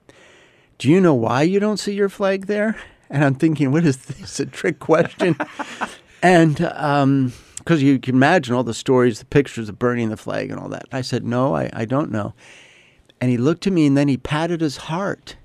Do 0.77 0.89
you 0.89 1.01
know 1.01 1.15
why 1.15 1.41
you 1.41 1.59
don't 1.59 1.77
see 1.77 1.93
your 1.93 2.09
flag 2.09 2.45
there? 2.45 2.79
And 3.09 3.23
I'm 3.23 3.35
thinking, 3.35 3.71
what 3.71 3.83
is 3.83 3.97
this? 3.97 4.39
A 4.39 4.45
trick 4.45 4.77
question? 4.79 5.35
and 6.21 6.61
um, 6.61 7.33
because 7.57 7.81
you 7.83 7.99
can 7.99 8.15
imagine 8.15 8.55
all 8.55 8.63
the 8.63 8.73
stories, 8.73 9.19
the 9.19 9.25
pictures 9.25 9.69
of 9.69 9.79
burning 9.79 10.09
the 10.09 10.17
flag 10.17 10.51
and 10.51 10.59
all 10.59 10.69
that. 10.69 10.85
I 10.91 11.01
said, 11.01 11.25
No, 11.25 11.55
I, 11.55 11.69
I 11.73 11.85
don't 11.85 12.11
know. 12.11 12.33
And 13.19 13.29
he 13.31 13.37
looked 13.37 13.67
at 13.67 13.73
me 13.73 13.87
and 13.87 13.97
then 13.97 14.07
he 14.07 14.17
patted 14.17 14.61
his 14.61 14.77
heart, 14.77 15.35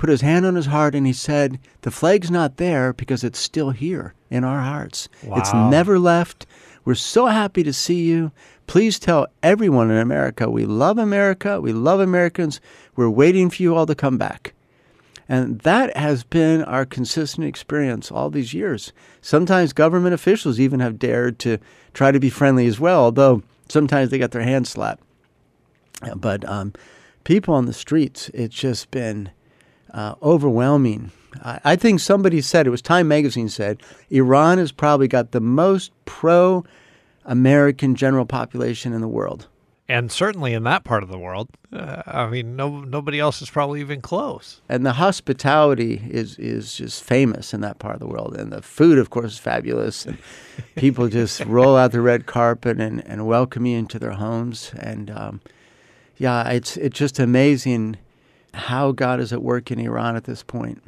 put 0.00 0.08
his 0.08 0.22
hand 0.22 0.46
on 0.46 0.54
his 0.54 0.64
heart, 0.64 0.94
and 0.94 1.06
he 1.06 1.12
said, 1.12 1.60
The 1.82 1.90
flag's 1.90 2.30
not 2.30 2.56
there 2.56 2.94
because 2.94 3.22
it's 3.22 3.38
still 3.38 3.68
here 3.68 4.14
in 4.30 4.44
our 4.44 4.62
hearts. 4.62 5.10
Wow. 5.22 5.36
It's 5.36 5.52
never 5.52 5.98
left. 5.98 6.46
We're 6.86 6.94
so 6.94 7.26
happy 7.26 7.62
to 7.62 7.72
see 7.74 8.04
you. 8.04 8.32
Please 8.66 8.98
tell 8.98 9.26
everyone 9.42 9.90
in 9.90 9.98
America 9.98 10.48
we 10.48 10.64
love 10.64 10.96
America. 10.96 11.60
We 11.60 11.74
love 11.74 12.00
Americans. 12.00 12.62
We're 12.96 13.10
waiting 13.10 13.50
for 13.50 13.62
you 13.62 13.74
all 13.74 13.84
to 13.84 13.94
come 13.94 14.16
back. 14.16 14.54
And 15.28 15.60
that 15.60 15.94
has 15.94 16.24
been 16.24 16.62
our 16.62 16.86
consistent 16.86 17.46
experience 17.46 18.10
all 18.10 18.30
these 18.30 18.54
years. 18.54 18.94
Sometimes 19.20 19.74
government 19.74 20.14
officials 20.14 20.58
even 20.58 20.80
have 20.80 20.98
dared 20.98 21.38
to 21.40 21.58
try 21.92 22.10
to 22.10 22.18
be 22.18 22.30
friendly 22.30 22.66
as 22.66 22.80
well, 22.80 23.02
although 23.02 23.42
sometimes 23.68 24.08
they 24.08 24.18
got 24.18 24.30
their 24.30 24.40
hands 24.40 24.70
slapped. 24.70 25.02
But 26.16 26.48
um, 26.48 26.72
people 27.24 27.52
on 27.52 27.66
the 27.66 27.74
streets, 27.74 28.30
it's 28.32 28.56
just 28.56 28.90
been 28.90 29.30
uh, 29.92 30.14
overwhelming. 30.22 31.12
I, 31.44 31.60
I 31.64 31.76
think 31.76 32.00
somebody 32.00 32.40
said, 32.40 32.66
it 32.66 32.70
was 32.70 32.82
Time 32.82 33.08
Magazine 33.08 33.48
said, 33.48 33.82
Iran 34.10 34.58
has 34.58 34.72
probably 34.72 35.08
got 35.08 35.32
the 35.32 35.40
most 35.40 35.92
pro 36.04 36.64
American 37.24 37.94
general 37.94 38.26
population 38.26 38.92
in 38.92 39.00
the 39.00 39.08
world 39.08 39.46
and 39.90 40.12
certainly 40.12 40.54
in 40.54 40.62
that 40.62 40.84
part 40.84 41.02
of 41.02 41.08
the 41.08 41.18
world, 41.18 41.48
uh, 41.72 42.02
I 42.06 42.28
mean, 42.28 42.54
no 42.54 42.80
nobody 42.82 43.18
else 43.18 43.42
is 43.42 43.50
probably 43.50 43.80
even 43.80 44.00
close. 44.00 44.60
And 44.68 44.86
the 44.86 44.92
hospitality 44.92 46.00
is 46.08 46.38
is 46.38 46.76
just 46.76 47.02
famous 47.02 47.52
in 47.52 47.60
that 47.62 47.80
part 47.80 47.94
of 47.94 48.00
the 48.00 48.06
world, 48.06 48.36
and 48.36 48.52
the 48.52 48.62
food, 48.62 48.98
of 48.98 49.10
course, 49.10 49.32
is 49.32 49.38
fabulous. 49.40 50.06
And 50.06 50.16
people 50.76 51.08
just 51.08 51.44
roll 51.44 51.76
out 51.76 51.90
the 51.90 52.00
red 52.00 52.26
carpet 52.26 52.78
and, 52.80 53.04
and 53.04 53.26
welcome 53.26 53.66
you 53.66 53.78
into 53.78 53.98
their 53.98 54.12
homes. 54.12 54.72
And 54.78 55.10
um, 55.10 55.40
yeah, 56.18 56.48
it's 56.50 56.76
it's 56.76 56.96
just 56.96 57.18
amazing 57.18 57.96
how 58.54 58.92
God 58.92 59.20
is 59.20 59.32
at 59.32 59.42
work 59.42 59.70
in 59.70 59.78
Iran 59.78 60.16
at 60.16 60.24
this 60.24 60.42
point. 60.42 60.82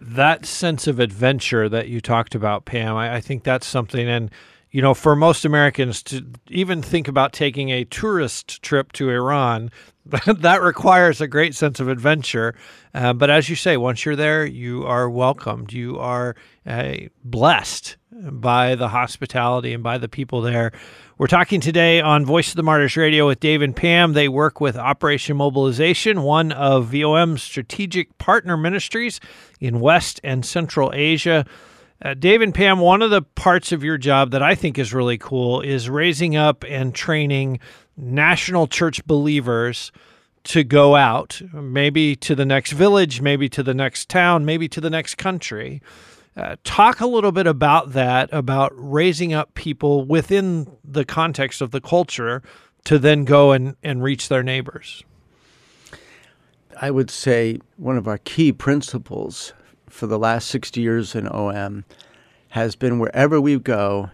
That 0.00 0.44
sense 0.44 0.86
of 0.86 1.00
adventure 1.00 1.68
that 1.68 1.88
you 1.88 2.00
talked 2.00 2.34
about, 2.34 2.64
Pam, 2.64 2.96
I, 2.96 3.16
I 3.16 3.20
think 3.20 3.42
that's 3.44 3.66
something 3.66 4.06
and 4.06 4.30
you 4.74 4.82
know, 4.82 4.92
for 4.92 5.14
most 5.14 5.44
Americans 5.44 6.02
to 6.02 6.26
even 6.48 6.82
think 6.82 7.06
about 7.06 7.32
taking 7.32 7.68
a 7.68 7.84
tourist 7.84 8.60
trip 8.60 8.90
to 8.94 9.08
Iran, 9.08 9.70
that 10.26 10.62
requires 10.62 11.20
a 11.20 11.28
great 11.28 11.54
sense 11.54 11.78
of 11.78 11.86
adventure. 11.86 12.56
Uh, 12.92 13.12
but 13.12 13.30
as 13.30 13.48
you 13.48 13.54
say, 13.54 13.76
once 13.76 14.04
you're 14.04 14.16
there, 14.16 14.44
you 14.44 14.84
are 14.84 15.08
welcomed. 15.08 15.72
You 15.72 16.00
are 16.00 16.34
uh, 16.66 16.94
blessed 17.22 17.98
by 18.10 18.74
the 18.74 18.88
hospitality 18.88 19.72
and 19.72 19.84
by 19.84 19.96
the 19.96 20.08
people 20.08 20.40
there. 20.40 20.72
We're 21.16 21.28
talking 21.28 21.60
today 21.60 22.00
on 22.00 22.26
Voice 22.26 22.48
of 22.48 22.56
the 22.56 22.64
Martyrs 22.64 22.96
Radio 22.96 23.28
with 23.28 23.38
Dave 23.38 23.62
and 23.62 23.76
Pam. 23.76 24.14
They 24.14 24.28
work 24.28 24.60
with 24.60 24.76
Operation 24.76 25.36
Mobilization, 25.36 26.22
one 26.22 26.50
of 26.50 26.86
VOM's 26.86 27.40
strategic 27.40 28.18
partner 28.18 28.56
ministries 28.56 29.20
in 29.60 29.78
West 29.78 30.20
and 30.24 30.44
Central 30.44 30.90
Asia. 30.92 31.46
Uh, 32.04 32.14
Dave 32.14 32.42
and 32.42 32.52
Pam, 32.52 32.80
one 32.80 33.00
of 33.00 33.12
the 33.12 33.22
parts 33.22 33.70
of 33.70 33.84
your 33.84 33.96
job 33.96 34.32
that 34.32 34.42
I 34.42 34.56
think 34.56 34.76
is 34.76 34.92
really 34.92 35.16
cool 35.16 35.60
is 35.60 35.88
raising 35.88 36.34
up 36.34 36.64
and 36.66 36.92
training 36.92 37.60
national 37.96 38.66
church 38.66 39.06
believers 39.06 39.92
to 40.42 40.64
go 40.64 40.96
out, 40.96 41.40
maybe 41.52 42.16
to 42.16 42.34
the 42.34 42.44
next 42.44 42.72
village, 42.72 43.20
maybe 43.20 43.48
to 43.50 43.62
the 43.62 43.72
next 43.72 44.08
town, 44.08 44.44
maybe 44.44 44.66
to 44.66 44.80
the 44.80 44.90
next 44.90 45.14
country. 45.14 45.80
Uh, 46.36 46.56
talk 46.64 47.00
a 47.00 47.06
little 47.06 47.30
bit 47.30 47.46
about 47.46 47.92
that, 47.92 48.28
about 48.32 48.72
raising 48.74 49.32
up 49.32 49.54
people 49.54 50.04
within 50.04 50.66
the 50.84 51.04
context 51.04 51.60
of 51.60 51.70
the 51.70 51.80
culture 51.80 52.42
to 52.84 52.98
then 52.98 53.24
go 53.24 53.52
and, 53.52 53.76
and 53.82 54.02
reach 54.02 54.28
their 54.28 54.42
neighbors. 54.42 55.04
I 56.80 56.90
would 56.90 57.10
say 57.10 57.60
one 57.76 57.96
of 57.96 58.08
our 58.08 58.18
key 58.18 58.52
principles 58.52 59.52
for 59.88 60.06
the 60.08 60.18
last 60.18 60.48
60 60.48 60.80
years 60.80 61.14
in 61.14 61.28
OM 61.28 61.84
has 62.48 62.74
been 62.74 62.98
wherever 62.98 63.40
we 63.40 63.58
go, 63.58 64.10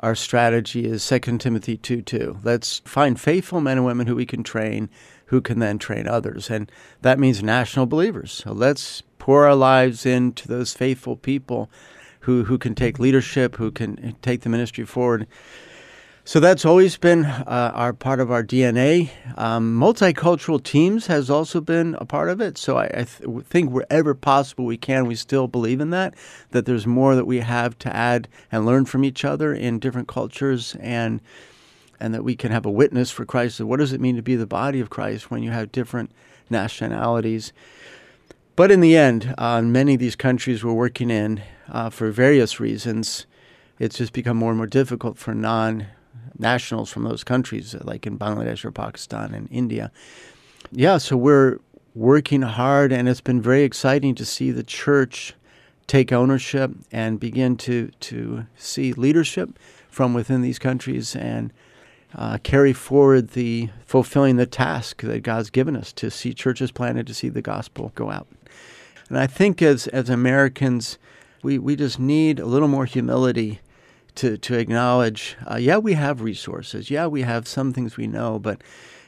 our 0.00 0.14
strategy 0.14 0.86
is 0.86 1.06
2 1.06 1.38
Timothy 1.38 1.76
2 1.76 2.02
2. 2.02 2.38
Let's 2.44 2.80
find 2.84 3.20
faithful 3.20 3.60
men 3.60 3.78
and 3.78 3.86
women 3.86 4.06
who 4.06 4.14
we 4.14 4.26
can 4.26 4.44
train, 4.44 4.88
who 5.26 5.40
can 5.40 5.58
then 5.58 5.78
train 5.78 6.06
others. 6.06 6.48
And 6.48 6.70
that 7.02 7.18
means 7.18 7.42
national 7.42 7.86
believers. 7.86 8.30
So 8.30 8.52
let's 8.52 9.02
pour 9.26 9.44
our 9.44 9.56
lives 9.56 10.06
into 10.06 10.46
those 10.46 10.72
faithful 10.72 11.16
people 11.16 11.68
who, 12.20 12.44
who 12.44 12.56
can 12.56 12.76
take 12.76 13.00
leadership, 13.00 13.56
who 13.56 13.72
can 13.72 14.14
take 14.22 14.42
the 14.42 14.48
ministry 14.48 14.84
forward. 14.84 15.26
So 16.24 16.38
that's 16.38 16.64
always 16.64 16.96
been 16.96 17.24
uh, 17.24 17.72
our 17.74 17.92
part 17.92 18.20
of 18.20 18.30
our 18.30 18.44
DNA. 18.44 19.10
Um, 19.36 19.76
multicultural 19.76 20.62
teams 20.62 21.08
has 21.08 21.28
also 21.28 21.60
been 21.60 21.96
a 21.98 22.04
part 22.04 22.28
of 22.28 22.40
it. 22.40 22.56
So 22.56 22.78
I, 22.78 22.84
I 22.84 23.02
th- 23.02 23.44
think 23.46 23.72
wherever 23.72 24.14
possible 24.14 24.64
we 24.64 24.76
can, 24.76 25.06
we 25.06 25.16
still 25.16 25.48
believe 25.48 25.80
in 25.80 25.90
that. 25.90 26.14
That 26.52 26.64
there's 26.64 26.86
more 26.86 27.16
that 27.16 27.26
we 27.26 27.40
have 27.40 27.76
to 27.80 27.96
add 27.96 28.28
and 28.52 28.64
learn 28.64 28.84
from 28.84 29.04
each 29.04 29.24
other 29.24 29.52
in 29.52 29.80
different 29.80 30.06
cultures, 30.06 30.76
and 30.78 31.20
and 31.98 32.14
that 32.14 32.22
we 32.22 32.36
can 32.36 32.52
have 32.52 32.64
a 32.64 32.70
witness 32.70 33.10
for 33.10 33.24
Christ. 33.24 33.56
So 33.56 33.66
what 33.66 33.80
does 33.80 33.92
it 33.92 34.00
mean 34.00 34.14
to 34.14 34.22
be 34.22 34.36
the 34.36 34.46
body 34.46 34.78
of 34.78 34.88
Christ 34.88 35.32
when 35.32 35.42
you 35.42 35.50
have 35.50 35.72
different 35.72 36.12
nationalities? 36.48 37.52
But 38.56 38.70
in 38.70 38.80
the 38.80 38.96
end, 38.96 39.34
uh, 39.36 39.60
many 39.60 39.94
of 39.94 40.00
these 40.00 40.16
countries 40.16 40.64
we're 40.64 40.72
working 40.72 41.10
in, 41.10 41.42
uh, 41.68 41.90
for 41.90 42.10
various 42.10 42.58
reasons, 42.58 43.26
it's 43.78 43.98
just 43.98 44.14
become 44.14 44.38
more 44.38 44.50
and 44.50 44.56
more 44.56 44.66
difficult 44.66 45.18
for 45.18 45.34
non 45.34 45.88
nationals 46.38 46.90
from 46.90 47.04
those 47.04 47.22
countries, 47.22 47.74
like 47.82 48.06
in 48.06 48.18
Bangladesh 48.18 48.64
or 48.64 48.72
Pakistan 48.72 49.34
and 49.34 49.48
India. 49.50 49.92
Yeah, 50.72 50.96
so 50.96 51.18
we're 51.18 51.58
working 51.94 52.42
hard, 52.42 52.92
and 52.92 53.10
it's 53.10 53.20
been 53.20 53.42
very 53.42 53.62
exciting 53.62 54.14
to 54.14 54.24
see 54.24 54.50
the 54.50 54.62
church 54.62 55.34
take 55.86 56.10
ownership 56.10 56.72
and 56.90 57.20
begin 57.20 57.56
to, 57.56 57.90
to 58.00 58.46
see 58.56 58.94
leadership 58.94 59.58
from 59.90 60.14
within 60.14 60.40
these 60.40 60.58
countries 60.58 61.14
and 61.14 61.52
uh, 62.16 62.38
carry 62.38 62.72
forward 62.72 63.28
the 63.30 63.68
fulfilling 63.84 64.36
the 64.36 64.46
task 64.46 65.02
that 65.02 65.22
God's 65.22 65.50
given 65.50 65.76
us 65.76 65.92
to 65.92 66.10
see 66.10 66.32
churches 66.32 66.72
planted, 66.72 67.06
to 67.06 67.14
see 67.14 67.28
the 67.28 67.42
gospel 67.42 67.92
go 67.94 68.10
out. 68.10 68.26
And 69.08 69.18
I 69.18 69.26
think 69.26 69.62
as, 69.62 69.86
as 69.88 70.08
Americans, 70.08 70.98
we, 71.42 71.58
we 71.58 71.76
just 71.76 72.00
need 72.00 72.40
a 72.40 72.46
little 72.46 72.68
more 72.68 72.86
humility 72.86 73.60
to, 74.16 74.38
to 74.38 74.58
acknowledge, 74.58 75.36
uh, 75.48 75.56
yeah, 75.56 75.76
we 75.76 75.92
have 75.92 76.22
resources. 76.22 76.90
Yeah, 76.90 77.06
we 77.06 77.22
have 77.22 77.46
some 77.46 77.74
things 77.74 77.98
we 77.98 78.06
know, 78.06 78.38
but 78.38 78.62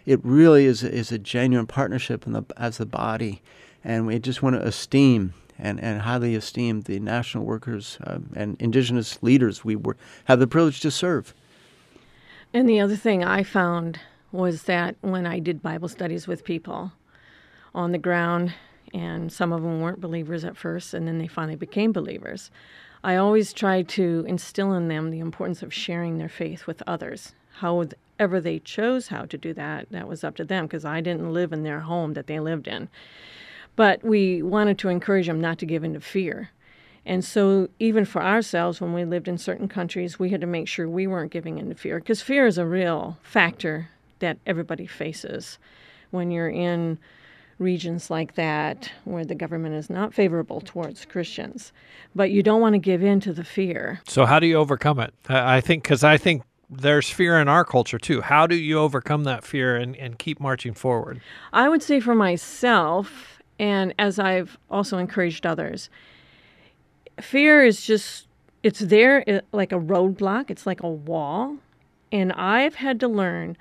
it 0.05 0.21
really 0.23 0.67
is, 0.67 0.83
is 0.83 1.11
a 1.11 1.19
genuine 1.19 1.67
partnership 1.67 2.27
in 2.27 2.35
the, 2.35 2.43
as 2.59 2.77
the 2.77 2.87
body. 2.87 3.41
And 3.83 4.07
we 4.07 4.19
just 4.19 4.43
want 4.43 4.57
to 4.57 4.67
esteem 4.67 5.33
and, 5.59 5.81
and 5.81 6.03
highly 6.03 6.35
esteem 6.35 6.83
the 6.83 7.01
national 7.01 7.45
workers 7.45 7.99
uh, 8.05 8.19
and 8.37 8.61
indigenous 8.61 9.23
leaders 9.23 9.65
we 9.65 9.77
were, 9.77 9.97
have 10.27 10.39
the 10.39 10.47
privilege 10.47 10.81
to 10.81 10.91
serve. 10.91 11.33
And 12.53 12.69
the 12.69 12.81
other 12.81 12.97
thing 12.97 13.23
I 13.23 13.43
found 13.43 14.01
was 14.33 14.63
that 14.65 14.97
when 15.01 15.27
I 15.27 15.39
did 15.39 15.63
Bible 15.63 15.89
studies 15.89 16.27
with 16.27 16.45
people 16.45 16.93
on 17.75 17.93
the 17.93 17.99
ground, 17.99 18.55
and 18.95 19.31
some 19.31 19.53
of 19.53 19.63
them 19.63 19.81
weren't 19.81 20.01
believers 20.01 20.45
at 20.45 20.57
first, 20.57 20.95
and 20.95 21.07
then 21.07 21.19
they 21.19 21.27
finally 21.27 21.57
became 21.57 21.93
believers. 21.93 22.51
I 23.05 23.17
always 23.17 23.53
try 23.53 23.83
to 23.83 24.25
instill 24.27 24.73
in 24.73 24.89
them 24.89 25.11
the 25.11 25.21
importance 25.21 25.63
of 25.63 25.75
sharing 25.75 26.17
their 26.17 26.29
faith 26.29 26.67
with 26.67 26.83
others. 26.87 27.35
However, 27.59 28.41
they 28.41 28.61
chose 28.61 29.09
how 29.09 29.27
to 29.27 29.37
do 29.37 29.53
that, 29.53 29.91
that 29.91 30.09
was 30.09 30.25
up 30.25 30.37
to 30.37 30.45
them 30.45 30.67
because 30.67 30.85
I 30.85 31.01
didn't 31.01 31.33
live 31.33 31.53
in 31.53 31.65
their 31.65 31.81
home 31.81 32.15
that 32.15 32.27
they 32.27 32.41
lived 32.41 32.67
in. 32.67 32.89
But 33.77 34.03
we 34.03 34.43
wanted 34.43 34.79
to 34.79 34.89
encourage 34.89 35.27
them 35.27 35.41
not 35.41 35.59
to 35.59 35.67
give 35.67 35.85
in 35.85 35.95
to 35.95 36.01
fear. 36.01 36.51
And 37.07 37.25
so, 37.25 37.69
even 37.79 38.05
for 38.05 38.23
ourselves, 38.23 38.81
when 38.81 38.93
we 38.93 39.05
lived 39.05 39.29
in 39.29 39.39
certain 39.39 39.69
countries, 39.69 40.19
we 40.19 40.31
had 40.31 40.41
to 40.43 40.47
make 40.47 40.69
sure 40.69 40.89
we 40.89 41.07
weren't 41.07 41.33
giving 41.33 41.59
in 41.59 41.69
to 41.69 41.75
fear 41.75 41.99
because 41.99 42.21
fear 42.21 42.47
is 42.47 42.59
a 42.59 42.67
real 42.67 43.19
factor 43.23 43.89
that 44.19 44.39
everybody 44.47 44.87
faces 44.87 45.59
when 46.11 46.31
you're 46.31 46.51
in 46.51 46.99
regions 47.59 48.11
like 48.11 48.35
that 48.37 48.91
where 49.05 49.25
the 49.25 49.35
government 49.35 49.75
is 49.75 49.91
not 49.91 50.15
favorable 50.15 50.61
towards 50.61 51.05
Christians. 51.05 51.73
But 52.15 52.31
you 52.31 52.43
don't 52.43 52.61
want 52.61 52.75
to 52.75 52.79
give 52.79 53.03
in 53.03 53.21
to 53.21 53.33
the 53.33 53.45
fear. 53.45 54.01
So, 54.07 54.27
how 54.27 54.39
do 54.39 54.47
you 54.47 54.57
overcome 54.57 55.01
it? 55.01 55.15
I 55.29 55.61
think, 55.61 55.83
because 55.83 56.05
I 56.05 56.17
think 56.17 56.43
there's 56.71 57.09
fear 57.09 57.41
in 57.41 57.49
our 57.49 57.65
culture 57.65 57.99
too. 57.99 58.21
How 58.21 58.47
do 58.47 58.55
you 58.55 58.79
overcome 58.79 59.25
that 59.25 59.45
fear 59.45 59.77
and, 59.77 59.97
and 59.97 60.19
keep 60.19 60.41
marching 60.41 60.75
forward? 60.75 61.21
I 61.53 61.69
would 61.69 61.83
say 61.83 62.01
for 62.01 62.15
myself, 62.15 63.41
and 63.59 63.95
as 63.99 64.19
I've 64.19 64.59
also 64.71 64.99
encouraged 64.99 65.47
others, 65.47 65.89
fear 67.23 67.65
is 67.65 67.83
just, 67.83 68.27
it's 68.63 68.81
there 68.81 69.43
like 69.53 69.73
a 69.73 69.79
roadblock, 69.79 70.51
it's 70.51 70.67
like 70.67 70.83
a 70.83 70.89
wall. 70.89 71.57
And 72.11 72.33
I've 72.33 72.77
had 72.77 73.01
to 73.01 73.09
learn 73.09 73.57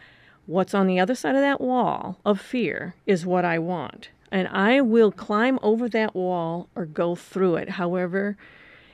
What's 0.47 0.73
on 0.73 0.87
the 0.87 0.97
other 0.97 1.13
side 1.13 1.35
of 1.35 1.41
that 1.41 1.59
wall 1.59 2.19
of 2.25 2.39
fear 2.39 2.95
is 3.05 3.25
what 3.25 3.43
I 3.43 3.59
want. 3.59 4.09
And 4.31 4.47
I 4.47 4.79
will 4.79 5.11
climb 5.11 5.59
over 5.61 5.89
that 5.89 6.15
wall 6.15 6.69
or 6.73 6.85
go 6.85 7.15
through 7.15 7.57
it, 7.57 7.71
however 7.71 8.37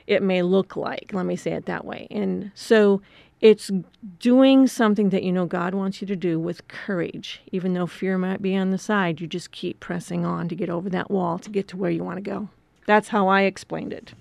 it 0.06 0.20
may 0.20 0.42
look 0.42 0.76
like. 0.76 1.12
Let 1.12 1.26
me 1.26 1.36
say 1.36 1.52
it 1.52 1.66
that 1.66 1.84
way. 1.84 2.08
And 2.10 2.50
so 2.56 3.02
it's 3.40 3.70
doing 4.18 4.66
something 4.66 5.10
that 5.10 5.22
you 5.22 5.30
know 5.30 5.46
God 5.46 5.74
wants 5.74 6.00
you 6.00 6.08
to 6.08 6.16
do 6.16 6.40
with 6.40 6.66
courage. 6.66 7.40
Even 7.52 7.72
though 7.72 7.86
fear 7.86 8.18
might 8.18 8.42
be 8.42 8.56
on 8.56 8.72
the 8.72 8.78
side, 8.78 9.20
you 9.20 9.28
just 9.28 9.52
keep 9.52 9.78
pressing 9.78 10.26
on 10.26 10.48
to 10.48 10.56
get 10.56 10.68
over 10.68 10.90
that 10.90 11.10
wall 11.10 11.38
to 11.38 11.50
get 11.50 11.68
to 11.68 11.76
where 11.76 11.90
you 11.90 12.02
want 12.02 12.16
to 12.16 12.30
go. 12.30 12.48
That's 12.86 13.08
how 13.08 13.28
I 13.28 13.42
explained 13.42 13.92
it. 13.92 14.12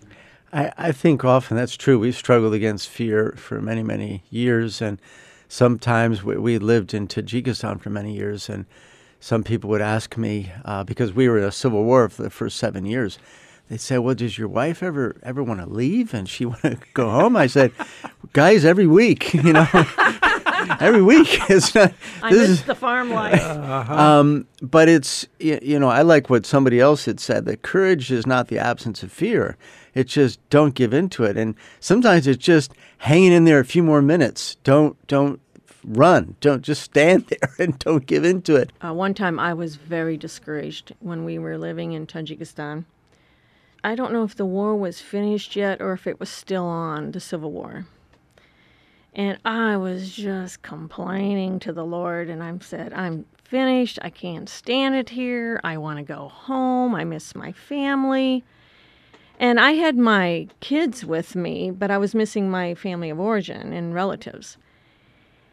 I, 0.54 0.72
I 0.78 0.92
think 0.92 1.26
often 1.26 1.58
that's 1.58 1.76
true. 1.76 1.98
We've 1.98 2.16
struggled 2.16 2.54
against 2.54 2.88
fear 2.88 3.34
for 3.38 3.60
many, 3.60 3.82
many 3.82 4.24
years. 4.30 4.82
And 4.82 5.02
sometimes 5.48 6.24
we, 6.24 6.38
we, 6.38 6.60
lived 6.60 6.94
in 6.94 7.08
Tajikistan 7.08 7.82
for 7.82 7.90
many 7.90 8.16
years, 8.16 8.50
and 8.50 8.66
some 9.20 9.44
people 9.44 9.70
would 9.72 9.82
ask 9.82 10.16
me 10.16 10.52
uh, 10.64 10.84
because 10.84 11.12
we 11.12 11.28
were 11.28 11.40
in 11.40 11.44
a 11.44 11.52
civil 11.52 11.84
war 11.84 12.08
for 12.08 12.22
the 12.22 12.30
first 12.30 12.58
seven 12.58 12.86
years. 12.86 13.18
They'd 13.70 13.82
say, 13.82 13.98
"Well, 13.98 14.14
does 14.14 14.38
your 14.38 14.50
wife 14.50 14.84
ever 14.84 15.16
ever 15.24 15.42
want 15.42 15.62
to 15.62 15.66
leave 15.66 16.14
and 16.14 16.30
she 16.30 16.46
want 16.46 16.62
to 16.62 16.78
go 16.94 17.10
home?" 17.10 17.36
I 17.36 17.48
said, 17.48 17.72
"Guys, 18.34 18.64
every 18.64 18.88
week, 18.88 19.34
you 19.34 19.54
know." 19.54 19.68
Every 20.80 21.02
week. 21.02 21.40
It's 21.50 21.76
not. 21.76 21.94
I 22.22 22.32
miss 22.32 22.50
is, 22.50 22.64
the 22.64 22.76
farm 22.76 23.12
life. 23.12 23.42
Uh-huh. 23.42 23.94
Um, 23.94 24.48
but 24.62 24.88
it's 24.88 25.28
you 25.40 25.78
know 25.80 25.90
I 25.90 26.02
like 26.02 26.30
what 26.30 26.46
somebody 26.46 26.80
else 26.80 27.06
had 27.06 27.20
said 27.20 27.46
that 27.46 27.62
courage 27.62 28.12
is 28.12 28.26
not 28.26 28.48
the 28.48 28.60
absence 28.60 29.04
of 29.04 29.12
fear. 29.12 29.58
It's 29.94 30.14
just 30.14 30.40
don't 30.50 30.74
give 30.74 30.94
into 30.94 31.24
it, 31.24 31.38
and 31.38 31.56
sometimes 31.80 32.28
it's 32.28 32.44
just 32.44 32.74
hanging 33.00 33.32
in 33.32 33.44
there 33.44 33.60
a 33.60 33.66
few 33.66 33.84
more 33.84 34.02
minutes. 34.02 34.56
Don't 34.64 34.96
don't 35.08 35.40
run. 35.84 36.36
Don't 36.40 36.62
just 36.62 36.82
stand 36.82 37.28
there 37.28 37.54
and 37.60 37.78
don't 37.80 38.06
give 38.06 38.24
into 38.24 38.56
it. 38.56 38.72
Uh, 38.84 38.94
one 38.94 39.14
time 39.14 39.40
I 39.40 39.54
was 39.54 39.76
very 39.76 40.18
discouraged 40.18 40.94
when 41.00 41.26
we 41.26 41.38
were 41.38 41.58
living 41.58 41.92
in 41.94 42.08
Tajikistan. 42.08 42.86
I 43.84 43.96
don't 43.96 44.14
know 44.14 44.24
if 44.24 44.36
the 44.36 44.46
war 44.46 44.76
was 44.76 45.02
finished 45.02 45.56
yet 45.56 45.82
or 45.82 45.92
if 45.92 46.08
it 46.08 46.20
was 46.20 46.30
still 46.30 46.66
on, 46.66 47.12
the 47.12 47.20
Civil 47.20 47.52
War. 47.52 47.86
And 49.16 49.38
I 49.46 49.78
was 49.78 50.12
just 50.12 50.64
complaining 50.64 51.60
to 51.60 51.72
the 51.72 51.86
Lord, 51.86 52.30
and 52.30 52.42
I 52.42 52.58
said, 52.60 52.94
I'm 52.94 53.26
finished. 53.44 54.00
I 54.02 54.10
can't 54.10 54.50
stand 54.50 54.96
it 54.96 55.10
here. 55.10 55.62
I 55.64 55.78
want 55.78 55.98
to 55.98 56.04
go 56.04 56.30
home. 56.30 56.96
I 56.96 57.04
miss 57.04 57.36
my 57.36 57.52
family. 57.52 58.44
And 59.40 59.60
I 59.60 59.74
had 59.74 59.98
my 59.98 60.48
kids 60.60 61.06
with 61.06 61.36
me, 61.36 61.70
but 61.70 61.92
I 61.92 62.00
was 62.00 62.16
missing 62.16 62.50
my 62.50 62.74
family 62.74 63.12
of 63.12 63.20
origin 63.20 63.74
and 63.74 63.94
relatives. 63.94 64.58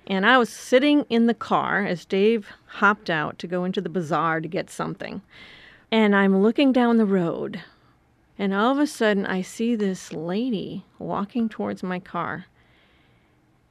And 0.07 0.25
I 0.25 0.38
was 0.38 0.49
sitting 0.49 1.05
in 1.11 1.27
the 1.27 1.35
car 1.35 1.85
as 1.85 2.07
Dave 2.07 2.49
hopped 2.66 3.11
out 3.11 3.38
to 3.40 3.46
go 3.46 3.64
into 3.64 3.83
the 3.83 3.88
bazaar 3.90 4.40
to 4.40 4.49
get 4.49 4.70
something. 4.70 5.20
And 5.92 6.16
I'm 6.16 6.42
looking 6.42 6.73
down 6.73 6.96
the 6.96 7.05
road. 7.05 7.62
And 8.38 8.55
all 8.55 8.73
of 8.73 8.79
a 8.79 8.87
sudden, 8.87 9.27
I 9.27 9.42
see 9.42 9.75
this 9.75 10.14
lady 10.14 10.87
walking 10.99 11.51
towards 11.51 11.83
my 11.83 11.99
car. 11.99 12.46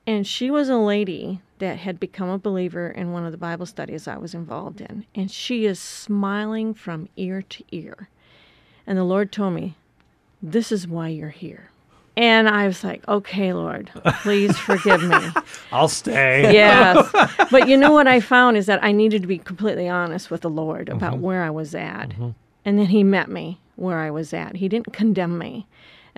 And 0.10 0.26
she 0.26 0.50
was 0.50 0.70
a 0.70 0.78
lady 0.78 1.40
that 1.60 1.78
had 1.78 2.00
become 2.00 2.30
a 2.30 2.40
believer 2.40 2.90
in 2.90 3.12
one 3.12 3.28
of 3.28 3.32
the 3.32 3.38
Bible 3.38 3.68
studies 3.68 4.08
I 4.08 4.18
was 4.18 4.34
involved 4.34 4.82
in. 4.82 5.06
And 5.14 5.30
she 5.30 5.68
is 5.68 5.80
smiling 5.80 6.74
from 6.74 7.10
ear 7.16 7.44
to 7.44 7.64
ear. 7.72 8.10
And 8.88 8.98
the 8.98 9.04
Lord 9.04 9.32
told 9.32 9.54
me, 9.54 9.76
This 10.42 10.72
is 10.72 10.88
why 10.88 11.10
you're 11.10 11.30
here. 11.30 11.70
And 12.18 12.50
I 12.50 12.66
was 12.66 12.84
like, 12.84 13.08
okay, 13.08 13.54
Lord, 13.54 13.92
please 14.24 14.58
forgive 14.58 15.04
me. 15.04 15.16
I'll 15.72 15.88
stay. 15.88 16.54
yes. 16.54 17.08
But 17.52 17.70
you 17.70 17.78
know 17.78 17.92
what 17.92 18.08
I 18.08 18.20
found 18.20 18.58
is 18.58 18.66
that 18.66 18.84
I 18.84 18.92
needed 18.92 19.22
to 19.22 19.28
be 19.28 19.38
completely 19.38 19.88
honest 19.88 20.32
with 20.32 20.42
the 20.42 20.50
Lord 20.50 20.90
about 20.90 21.14
mm-hmm. 21.14 21.22
where 21.22 21.44
I 21.44 21.52
was 21.52 21.76
at. 21.76 22.10
Mm-hmm. 22.10 22.30
And 22.66 22.80
then 22.80 22.88
He 22.88 23.04
met 23.04 23.30
me 23.30 23.60
where 23.76 24.00
I 24.00 24.10
was 24.10 24.34
at. 24.34 24.56
He 24.56 24.68
didn't 24.70 24.92
condemn 24.92 25.38
me. 25.38 25.68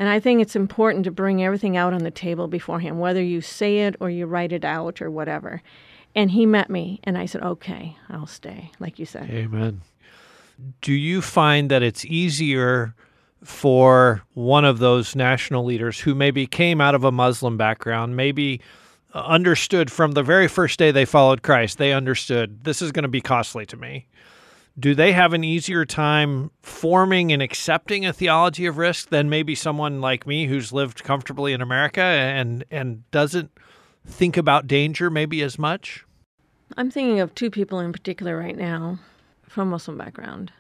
And 0.02 0.10
I 0.10 0.20
think 0.20 0.42
it's 0.42 0.56
important 0.56 1.04
to 1.04 1.12
bring 1.12 1.44
everything 1.44 1.78
out 1.78 1.94
on 1.94 2.04
the 2.04 2.10
table 2.10 2.48
before 2.48 2.80
Him, 2.80 2.98
whether 2.98 3.22
you 3.22 3.40
say 3.40 3.82
it 3.82 3.96
or 4.00 4.10
you 4.10 4.26
write 4.26 4.52
it 4.52 4.66
out 4.66 5.00
or 5.00 5.12
whatever. 5.12 5.62
And 6.16 6.32
He 6.32 6.48
met 6.48 6.72
me, 6.72 7.00
and 7.04 7.20
I 7.20 7.28
said, 7.28 7.44
okay, 7.44 7.96
I'll 8.10 8.26
stay, 8.26 8.72
like 8.80 8.98
you 8.98 9.06
said. 9.06 9.30
Amen. 9.30 9.82
Do 10.82 10.92
you 10.92 11.22
find 11.22 11.70
that 11.70 11.84
it's 11.84 12.04
easier 12.04 12.96
for 13.44 14.24
one 14.34 14.66
of 14.66 14.80
those 14.80 15.16
national 15.16 15.66
leaders 15.66 16.00
who 16.00 16.16
maybe 16.16 16.48
came 16.48 16.82
out 16.82 16.96
of 16.96 17.04
a 17.04 17.12
Muslim 17.12 17.56
background, 17.56 18.16
maybe 18.16 18.60
uh, 19.14 19.20
understood 19.20 19.92
from 19.92 20.14
the 20.14 20.24
very 20.24 20.48
first 20.48 20.80
day 20.80 20.90
they 20.90 21.06
followed 21.06 21.44
Christ, 21.44 21.78
they 21.78 21.94
understood 21.94 22.64
this 22.64 22.82
is 22.82 22.92
going 22.92 23.04
to 23.04 23.08
be 23.08 23.22
costly 23.22 23.68
to 23.68 23.78
me. 23.78 24.08
Do 24.80 24.96
they 24.96 25.12
have 25.12 25.34
an 25.34 25.44
easier 25.44 25.86
time 25.86 26.52
forming 26.62 27.32
and 27.32 27.42
accepting 27.42 28.06
a 28.06 28.14
theology 28.14 28.66
of 28.66 28.78
risk 28.78 29.10
than 29.10 29.30
maybe 29.30 29.54
someone 29.54 30.00
like 30.00 30.26
me 30.26 30.46
who's 30.46 30.72
lived 30.72 31.04
comfortably 31.04 31.54
in 31.54 31.62
America 31.62 32.02
and 32.02 32.64
and 32.72 33.10
doesn't 33.12 33.52
think 34.06 34.38
about 34.38 34.68
danger 34.68 35.10
maybe 35.10 35.42
as 35.42 35.60
much? 35.60 36.06
I'm 36.78 36.90
thinking 36.90 37.20
of 37.20 37.36
two 37.36 37.52
people 37.52 37.80
in 37.80 37.92
particular 37.92 38.38
right 38.38 38.58
now 38.58 39.00
from 39.44 39.70
Muslim 39.70 39.98
background. 39.98 40.54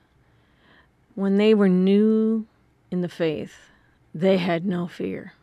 When 1.16 1.38
they 1.38 1.54
were 1.54 1.70
new 1.70 2.46
in 2.92 3.02
the 3.02 3.10
faith, 3.10 3.70
they 4.14 4.38
had 4.38 4.66
no 4.66 4.88
fear. 4.88 5.34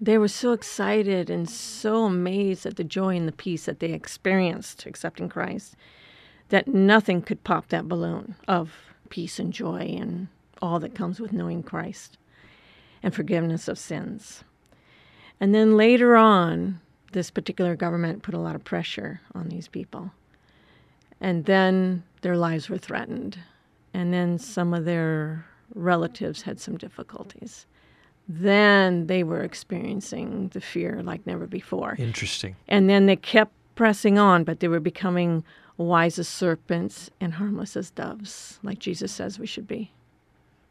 They 0.00 0.16
were 0.16 0.28
so 0.28 0.52
excited 0.52 1.28
and 1.28 1.48
so 1.48 2.04
amazed 2.04 2.64
at 2.64 2.76
the 2.76 2.84
joy 2.84 3.16
and 3.16 3.28
the 3.28 3.32
peace 3.32 3.66
that 3.66 3.80
they 3.80 3.92
experienced 3.92 4.86
accepting 4.86 5.28
Christ 5.28 5.76
that 6.48 6.68
nothing 6.68 7.22
could 7.22 7.42
pop 7.44 7.68
that 7.68 7.88
balloon 7.88 8.34
of 8.46 8.72
peace 9.08 9.38
and 9.38 9.52
joy 9.52 9.96
and 9.98 10.28
all 10.62 10.80
that 10.80 10.94
comes 10.94 11.20
with 11.20 11.32
knowing 11.32 11.62
Christ 11.62 12.18
and 13.02 13.14
forgiveness 13.14 13.68
of 13.68 13.78
sins. 13.78 14.44
And 15.40 15.54
then 15.54 15.76
later 15.76 16.16
on, 16.16 16.80
this 17.12 17.30
particular 17.30 17.76
government 17.76 18.22
put 18.22 18.34
a 18.34 18.38
lot 18.38 18.54
of 18.54 18.64
pressure 18.64 19.20
on 19.34 19.48
these 19.48 19.68
people. 19.68 20.10
And 21.20 21.44
then 21.44 22.02
their 22.22 22.36
lives 22.36 22.68
were 22.68 22.78
threatened. 22.78 23.38
And 23.94 24.12
then 24.12 24.38
some 24.38 24.74
of 24.74 24.84
their 24.84 25.46
relatives 25.74 26.42
had 26.42 26.60
some 26.60 26.76
difficulties. 26.76 27.66
Then 28.28 29.06
they 29.06 29.22
were 29.22 29.42
experiencing 29.42 30.48
the 30.52 30.60
fear 30.60 31.02
like 31.02 31.26
never 31.26 31.46
before. 31.46 31.96
Interesting. 31.98 32.56
And 32.68 32.90
then 32.90 33.06
they 33.06 33.16
kept 33.16 33.52
pressing 33.76 34.18
on, 34.18 34.44
but 34.44 34.60
they 34.60 34.68
were 34.68 34.80
becoming 34.80 35.44
wise 35.76 36.18
as 36.18 36.28
serpents 36.28 37.10
and 37.20 37.34
harmless 37.34 37.76
as 37.76 37.90
doves, 37.90 38.58
like 38.62 38.78
Jesus 38.78 39.12
says 39.12 39.38
we 39.38 39.46
should 39.46 39.68
be. 39.68 39.92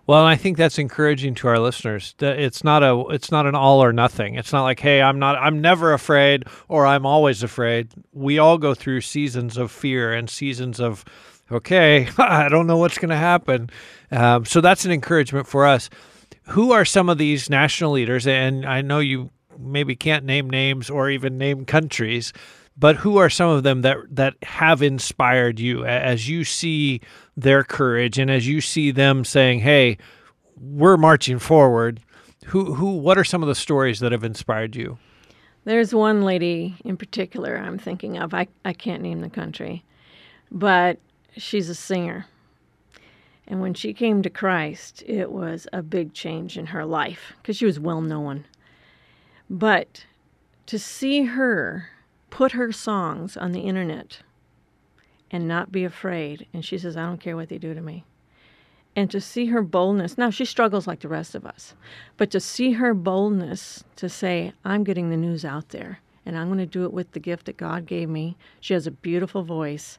Well, 0.08 0.24
I 0.24 0.36
think 0.36 0.58
that's 0.58 0.78
encouraging 0.78 1.34
to 1.36 1.48
our 1.48 1.58
listeners. 1.58 2.14
It's 2.20 2.64
not 2.64 2.84
a 2.84 3.06
it's 3.10 3.32
not 3.32 3.48
an 3.48 3.56
all 3.56 3.84
or 3.84 3.92
nothing. 3.92 4.36
It's 4.36 4.54
not 4.54 4.64
like, 4.64 4.80
hey, 4.80 5.02
I'm 5.02 5.18
not 5.18 5.36
I'm 5.36 5.62
never 5.62 5.94
afraid 5.94 6.44
or 6.68 6.86
I'm 6.86 7.08
always 7.08 7.42
afraid. 7.42 7.92
We 8.14 8.38
all 8.38 8.60
go 8.60 8.76
through 8.76 9.02
seasons 9.02 9.58
of 9.58 9.72
fear 9.72 10.14
and 10.14 10.30
seasons 10.30 10.80
of 10.80 11.04
okay, 11.52 12.08
I 12.18 12.50
don't 12.50 12.68
know 12.68 12.78
what's 12.78 13.00
going 13.00 13.10
to 13.10 13.16
happen. 13.16 13.70
Um, 14.12 14.46
so 14.46 14.62
that's 14.62 14.86
an 14.86 14.92
encouragement 14.92 15.48
for 15.48 15.66
us. 15.66 15.90
Who 16.50 16.72
are 16.72 16.86
some 16.86 17.10
of 17.10 17.18
these 17.18 17.50
national 17.50 17.92
leaders? 17.92 18.28
And 18.28 18.66
I 18.66 18.82
know 18.82 19.00
you 19.00 19.32
maybe 19.58 19.96
can't 19.96 20.26
name 20.26 20.50
names 20.50 20.90
or 20.90 21.10
even 21.10 21.38
name 21.38 21.66
countries, 21.66 22.34
but 22.78 22.98
who 22.98 23.18
are 23.18 23.30
some 23.30 23.50
of 23.50 23.64
them 23.64 23.82
that 23.82 23.98
that 24.10 24.36
have 24.44 24.82
inspired 24.82 25.60
you 25.60 25.86
as 25.86 26.28
you 26.28 26.44
see 26.44 27.02
their 27.38 27.64
courage 27.64 28.20
and 28.20 28.30
as 28.30 28.48
you 28.48 28.62
see 28.62 28.92
them 28.92 29.24
saying, 29.24 29.60
"Hey, 29.60 29.98
we're 30.58 30.98
marching 30.98 31.40
forward." 31.40 32.02
Who 32.48 32.76
who 32.76 32.96
what 32.96 33.18
are 33.18 33.24
some 33.24 33.42
of 33.42 33.48
the 33.48 33.56
stories 33.56 34.00
that 34.00 34.12
have 34.12 34.24
inspired 34.24 34.76
you? 34.76 34.98
There's 35.64 35.96
one 35.96 36.22
lady 36.22 36.76
in 36.84 36.96
particular 36.96 37.58
I'm 37.58 37.80
thinking 37.80 38.18
of. 38.18 38.34
I, 38.34 38.48
I 38.64 38.74
can't 38.74 39.02
name 39.02 39.22
the 39.22 39.30
country, 39.30 39.84
but 40.52 41.00
she's 41.36 41.70
a 41.70 41.76
singer. 41.76 42.28
And 43.48 43.62
when 43.62 43.74
she 43.74 43.94
came 43.94 44.22
to 44.22 44.30
Christ, 44.30 45.04
it 45.08 45.32
was 45.32 45.68
a 45.74 45.82
big 45.82 46.14
change 46.14 46.58
in 46.58 46.68
her 46.68 46.86
life 46.86 47.34
because 47.42 47.58
she 47.58 47.66
was 47.66 47.80
well 47.80 48.02
known. 48.02 48.46
But 49.50 50.06
to 50.68 50.80
see 50.80 51.24
her 51.24 51.90
put 52.36 52.52
her 52.52 52.70
songs 52.70 53.38
on 53.38 53.54
the 53.54 53.62
internet 53.62 54.20
and 55.32 55.48
not 55.48 55.72
be 55.72 55.86
afraid, 55.86 56.46
and 56.52 56.66
she 56.66 56.78
says, 56.78 56.98
I 56.98 57.06
don't 57.06 57.22
care 57.22 57.38
what 57.38 57.48
they 57.48 57.58
do 57.58 57.74
to 57.74 57.80
me. 57.80 58.04
And 58.94 59.10
to 59.12 59.22
see 59.22 59.46
her 59.46 59.62
boldness, 59.62 60.18
now 60.18 60.30
she 60.32 60.44
struggles 60.44 60.86
like 60.86 61.00
the 61.00 61.08
rest 61.08 61.34
of 61.34 61.46
us, 61.46 61.76
but 62.18 62.30
to 62.32 62.42
see 62.42 62.74
her 62.74 62.94
boldness 62.94 63.86
to 63.96 64.10
say, 64.10 64.52
I'm 64.66 64.84
getting 64.84 65.10
the 65.10 65.16
news 65.16 65.46
out 65.46 65.70
there 65.70 66.02
and 66.26 66.38
I'm 66.38 66.48
going 66.48 66.60
to 66.60 66.66
do 66.66 66.84
it 66.84 66.92
with 66.92 67.14
the 67.14 67.22
gift 67.22 67.46
that 67.46 67.56
God 67.56 67.86
gave 67.86 68.10
me. 68.10 68.36
She 68.60 68.74
has 68.74 68.86
a 68.86 68.92
beautiful 68.92 69.44
voice 69.44 69.98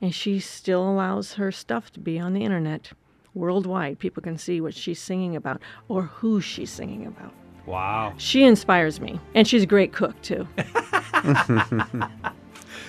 and 0.00 0.14
she 0.14 0.40
still 0.40 0.88
allows 0.88 1.34
her 1.34 1.52
stuff 1.52 1.92
to 1.92 2.00
be 2.00 2.18
on 2.18 2.32
the 2.32 2.44
internet 2.44 2.92
worldwide. 3.34 3.98
People 3.98 4.22
can 4.22 4.38
see 4.38 4.58
what 4.58 4.72
she's 4.72 5.00
singing 5.00 5.36
about 5.36 5.60
or 5.88 6.04
who 6.04 6.40
she's 6.40 6.70
singing 6.70 7.04
about. 7.04 7.34
Wow. 7.66 8.14
She 8.18 8.44
inspires 8.44 9.00
me, 9.00 9.20
and 9.34 9.48
she's 9.48 9.62
a 9.62 9.66
great 9.66 9.92
cook 9.92 10.20
too. 10.22 10.46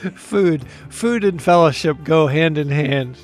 food, 0.15 0.65
food 0.89 1.23
and 1.23 1.41
fellowship 1.41 1.97
go 2.03 2.27
hand 2.27 2.57
in 2.57 2.69
hand. 2.69 3.17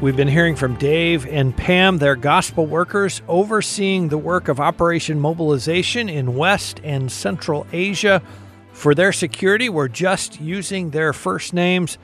We've 0.00 0.16
been 0.16 0.28
hearing 0.28 0.56
from 0.56 0.76
Dave 0.76 1.26
and 1.26 1.54
Pam, 1.54 1.98
their 1.98 2.16
gospel 2.16 2.64
workers 2.64 3.20
overseeing 3.28 4.08
the 4.08 4.16
work 4.16 4.48
of 4.48 4.58
Operation 4.58 5.20
Mobilization 5.20 6.08
in 6.08 6.36
West 6.36 6.80
and 6.82 7.12
Central 7.12 7.66
Asia. 7.70 8.22
For 8.72 8.94
their 8.94 9.12
security, 9.12 9.68
we're 9.68 9.88
just 9.88 10.40
using 10.40 10.88
their 10.88 11.12
first 11.12 11.52
names. 11.52 11.98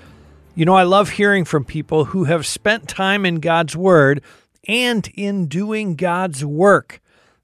You 0.54 0.66
know, 0.66 0.74
I 0.74 0.82
love 0.82 1.08
hearing 1.08 1.46
from 1.46 1.64
people 1.64 2.04
who 2.04 2.24
have 2.24 2.44
spent 2.44 2.86
time 2.86 3.24
in 3.24 3.36
God's 3.36 3.74
Word 3.74 4.20
and 4.66 5.08
in 5.14 5.46
doing 5.46 5.96
God's 5.96 6.44
work. 6.44 7.00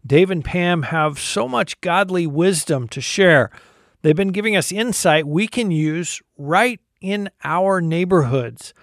Dave 0.06 0.30
and 0.30 0.44
Pam 0.44 0.82
have 0.84 1.18
so 1.18 1.46
much 1.46 1.80
godly 1.80 2.26
wisdom 2.26 2.88
to 2.88 3.00
share. 3.00 3.50
They've 4.02 4.16
been 4.16 4.32
giving 4.32 4.56
us 4.56 4.72
insight 4.72 5.26
we 5.26 5.46
can 5.46 5.70
use 5.70 6.20
right 6.36 6.80
in 7.00 7.30
our 7.44 7.80
neighborhoods. 7.80 8.74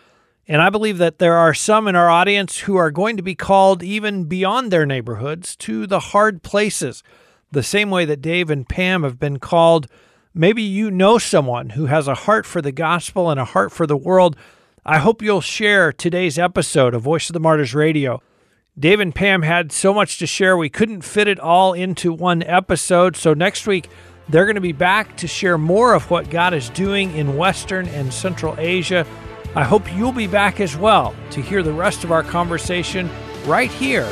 And 0.47 0.61
I 0.61 0.69
believe 0.69 0.97
that 0.97 1.19
there 1.19 1.35
are 1.35 1.53
some 1.53 1.87
in 1.87 1.95
our 1.95 2.09
audience 2.09 2.59
who 2.59 2.75
are 2.75 2.89
going 2.89 3.17
to 3.17 3.23
be 3.23 3.35
called 3.35 3.83
even 3.83 4.23
beyond 4.23 4.71
their 4.71 4.85
neighborhoods 4.85 5.55
to 5.57 5.85
the 5.85 5.99
hard 5.99 6.41
places, 6.41 7.03
the 7.51 7.61
same 7.61 7.91
way 7.91 8.05
that 8.05 8.21
Dave 8.21 8.49
and 8.49 8.67
Pam 8.67 9.03
have 9.03 9.19
been 9.19 9.39
called. 9.39 9.87
Maybe 10.33 10.63
you 10.63 10.89
know 10.89 11.17
someone 11.17 11.71
who 11.71 11.85
has 11.87 12.07
a 12.07 12.15
heart 12.15 12.45
for 12.45 12.61
the 12.61 12.71
gospel 12.71 13.29
and 13.29 13.39
a 13.39 13.45
heart 13.45 13.71
for 13.71 13.85
the 13.85 13.97
world. 13.97 14.35
I 14.85 14.97
hope 14.97 15.21
you'll 15.21 15.41
share 15.41 15.91
today's 15.91 16.39
episode 16.39 16.95
of 16.95 17.03
Voice 17.03 17.29
of 17.29 17.33
the 17.33 17.39
Martyrs 17.39 17.75
Radio. 17.75 18.21
Dave 18.79 19.01
and 19.01 19.13
Pam 19.13 19.41
had 19.41 19.73
so 19.73 19.93
much 19.93 20.19
to 20.19 20.25
share, 20.25 20.55
we 20.55 20.69
couldn't 20.69 21.01
fit 21.01 21.27
it 21.27 21.37
all 21.37 21.73
into 21.73 22.13
one 22.13 22.41
episode. 22.43 23.17
So 23.17 23.33
next 23.33 23.67
week, 23.67 23.89
they're 24.29 24.45
going 24.45 24.55
to 24.55 24.61
be 24.61 24.71
back 24.71 25.17
to 25.17 25.27
share 25.27 25.57
more 25.57 25.93
of 25.93 26.09
what 26.09 26.29
God 26.29 26.53
is 26.53 26.69
doing 26.69 27.13
in 27.13 27.35
Western 27.35 27.89
and 27.89 28.13
Central 28.13 28.55
Asia. 28.57 29.05
I 29.53 29.65
hope 29.65 29.93
you'll 29.93 30.13
be 30.13 30.27
back 30.27 30.61
as 30.61 30.77
well 30.77 31.13
to 31.31 31.41
hear 31.41 31.61
the 31.61 31.73
rest 31.73 32.05
of 32.05 32.13
our 32.13 32.23
conversation 32.23 33.09
right 33.45 33.69
here 33.69 34.07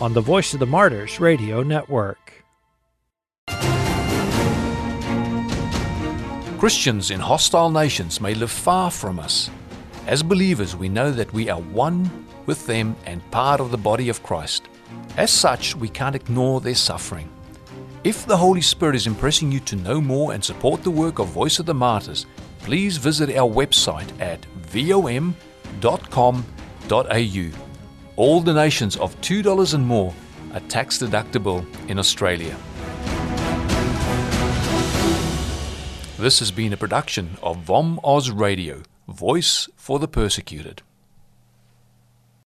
on 0.00 0.12
the 0.12 0.20
Voice 0.20 0.54
of 0.54 0.60
the 0.60 0.66
Martyrs 0.66 1.18
Radio 1.18 1.64
Network. 1.64 2.44
Christians 6.60 7.10
in 7.10 7.18
hostile 7.18 7.70
nations 7.70 8.20
may 8.20 8.34
live 8.34 8.52
far 8.52 8.92
from 8.92 9.18
us. 9.18 9.50
As 10.06 10.22
believers, 10.22 10.76
we 10.76 10.88
know 10.88 11.10
that 11.10 11.32
we 11.32 11.48
are 11.48 11.60
one 11.60 12.08
with 12.48 12.66
them 12.66 12.96
and 13.04 13.30
part 13.30 13.60
of 13.60 13.70
the 13.70 13.76
body 13.76 14.08
of 14.08 14.22
Christ. 14.24 14.68
As 15.16 15.30
such, 15.30 15.76
we 15.76 15.88
can't 15.88 16.16
ignore 16.16 16.60
their 16.60 16.74
suffering. 16.74 17.30
If 18.04 18.24
the 18.26 18.36
Holy 18.38 18.62
Spirit 18.62 18.96
is 18.96 19.06
impressing 19.06 19.52
you 19.52 19.60
to 19.60 19.76
know 19.76 20.00
more 20.00 20.32
and 20.32 20.42
support 20.42 20.82
the 20.82 20.90
work 20.90 21.18
of 21.18 21.28
Voice 21.28 21.58
of 21.58 21.66
the 21.66 21.74
Martyrs, 21.74 22.24
please 22.60 22.96
visit 22.96 23.36
our 23.36 23.48
website 23.48 24.10
at 24.18 24.42
vom.com.au. 24.56 25.34
All 28.16 28.40
donations 28.40 28.96
of 28.96 29.20
$2 29.20 29.74
and 29.74 29.86
more 29.86 30.14
are 30.54 30.60
tax 30.60 30.98
deductible 30.98 31.66
in 31.90 31.98
Australia. 31.98 32.56
This 36.18 36.38
has 36.38 36.50
been 36.50 36.72
a 36.72 36.78
production 36.78 37.36
of 37.42 37.58
VOM 37.58 38.00
Oz 38.02 38.30
Radio, 38.30 38.82
Voice 39.06 39.68
for 39.76 39.98
the 39.98 40.08
Persecuted. 40.08 40.82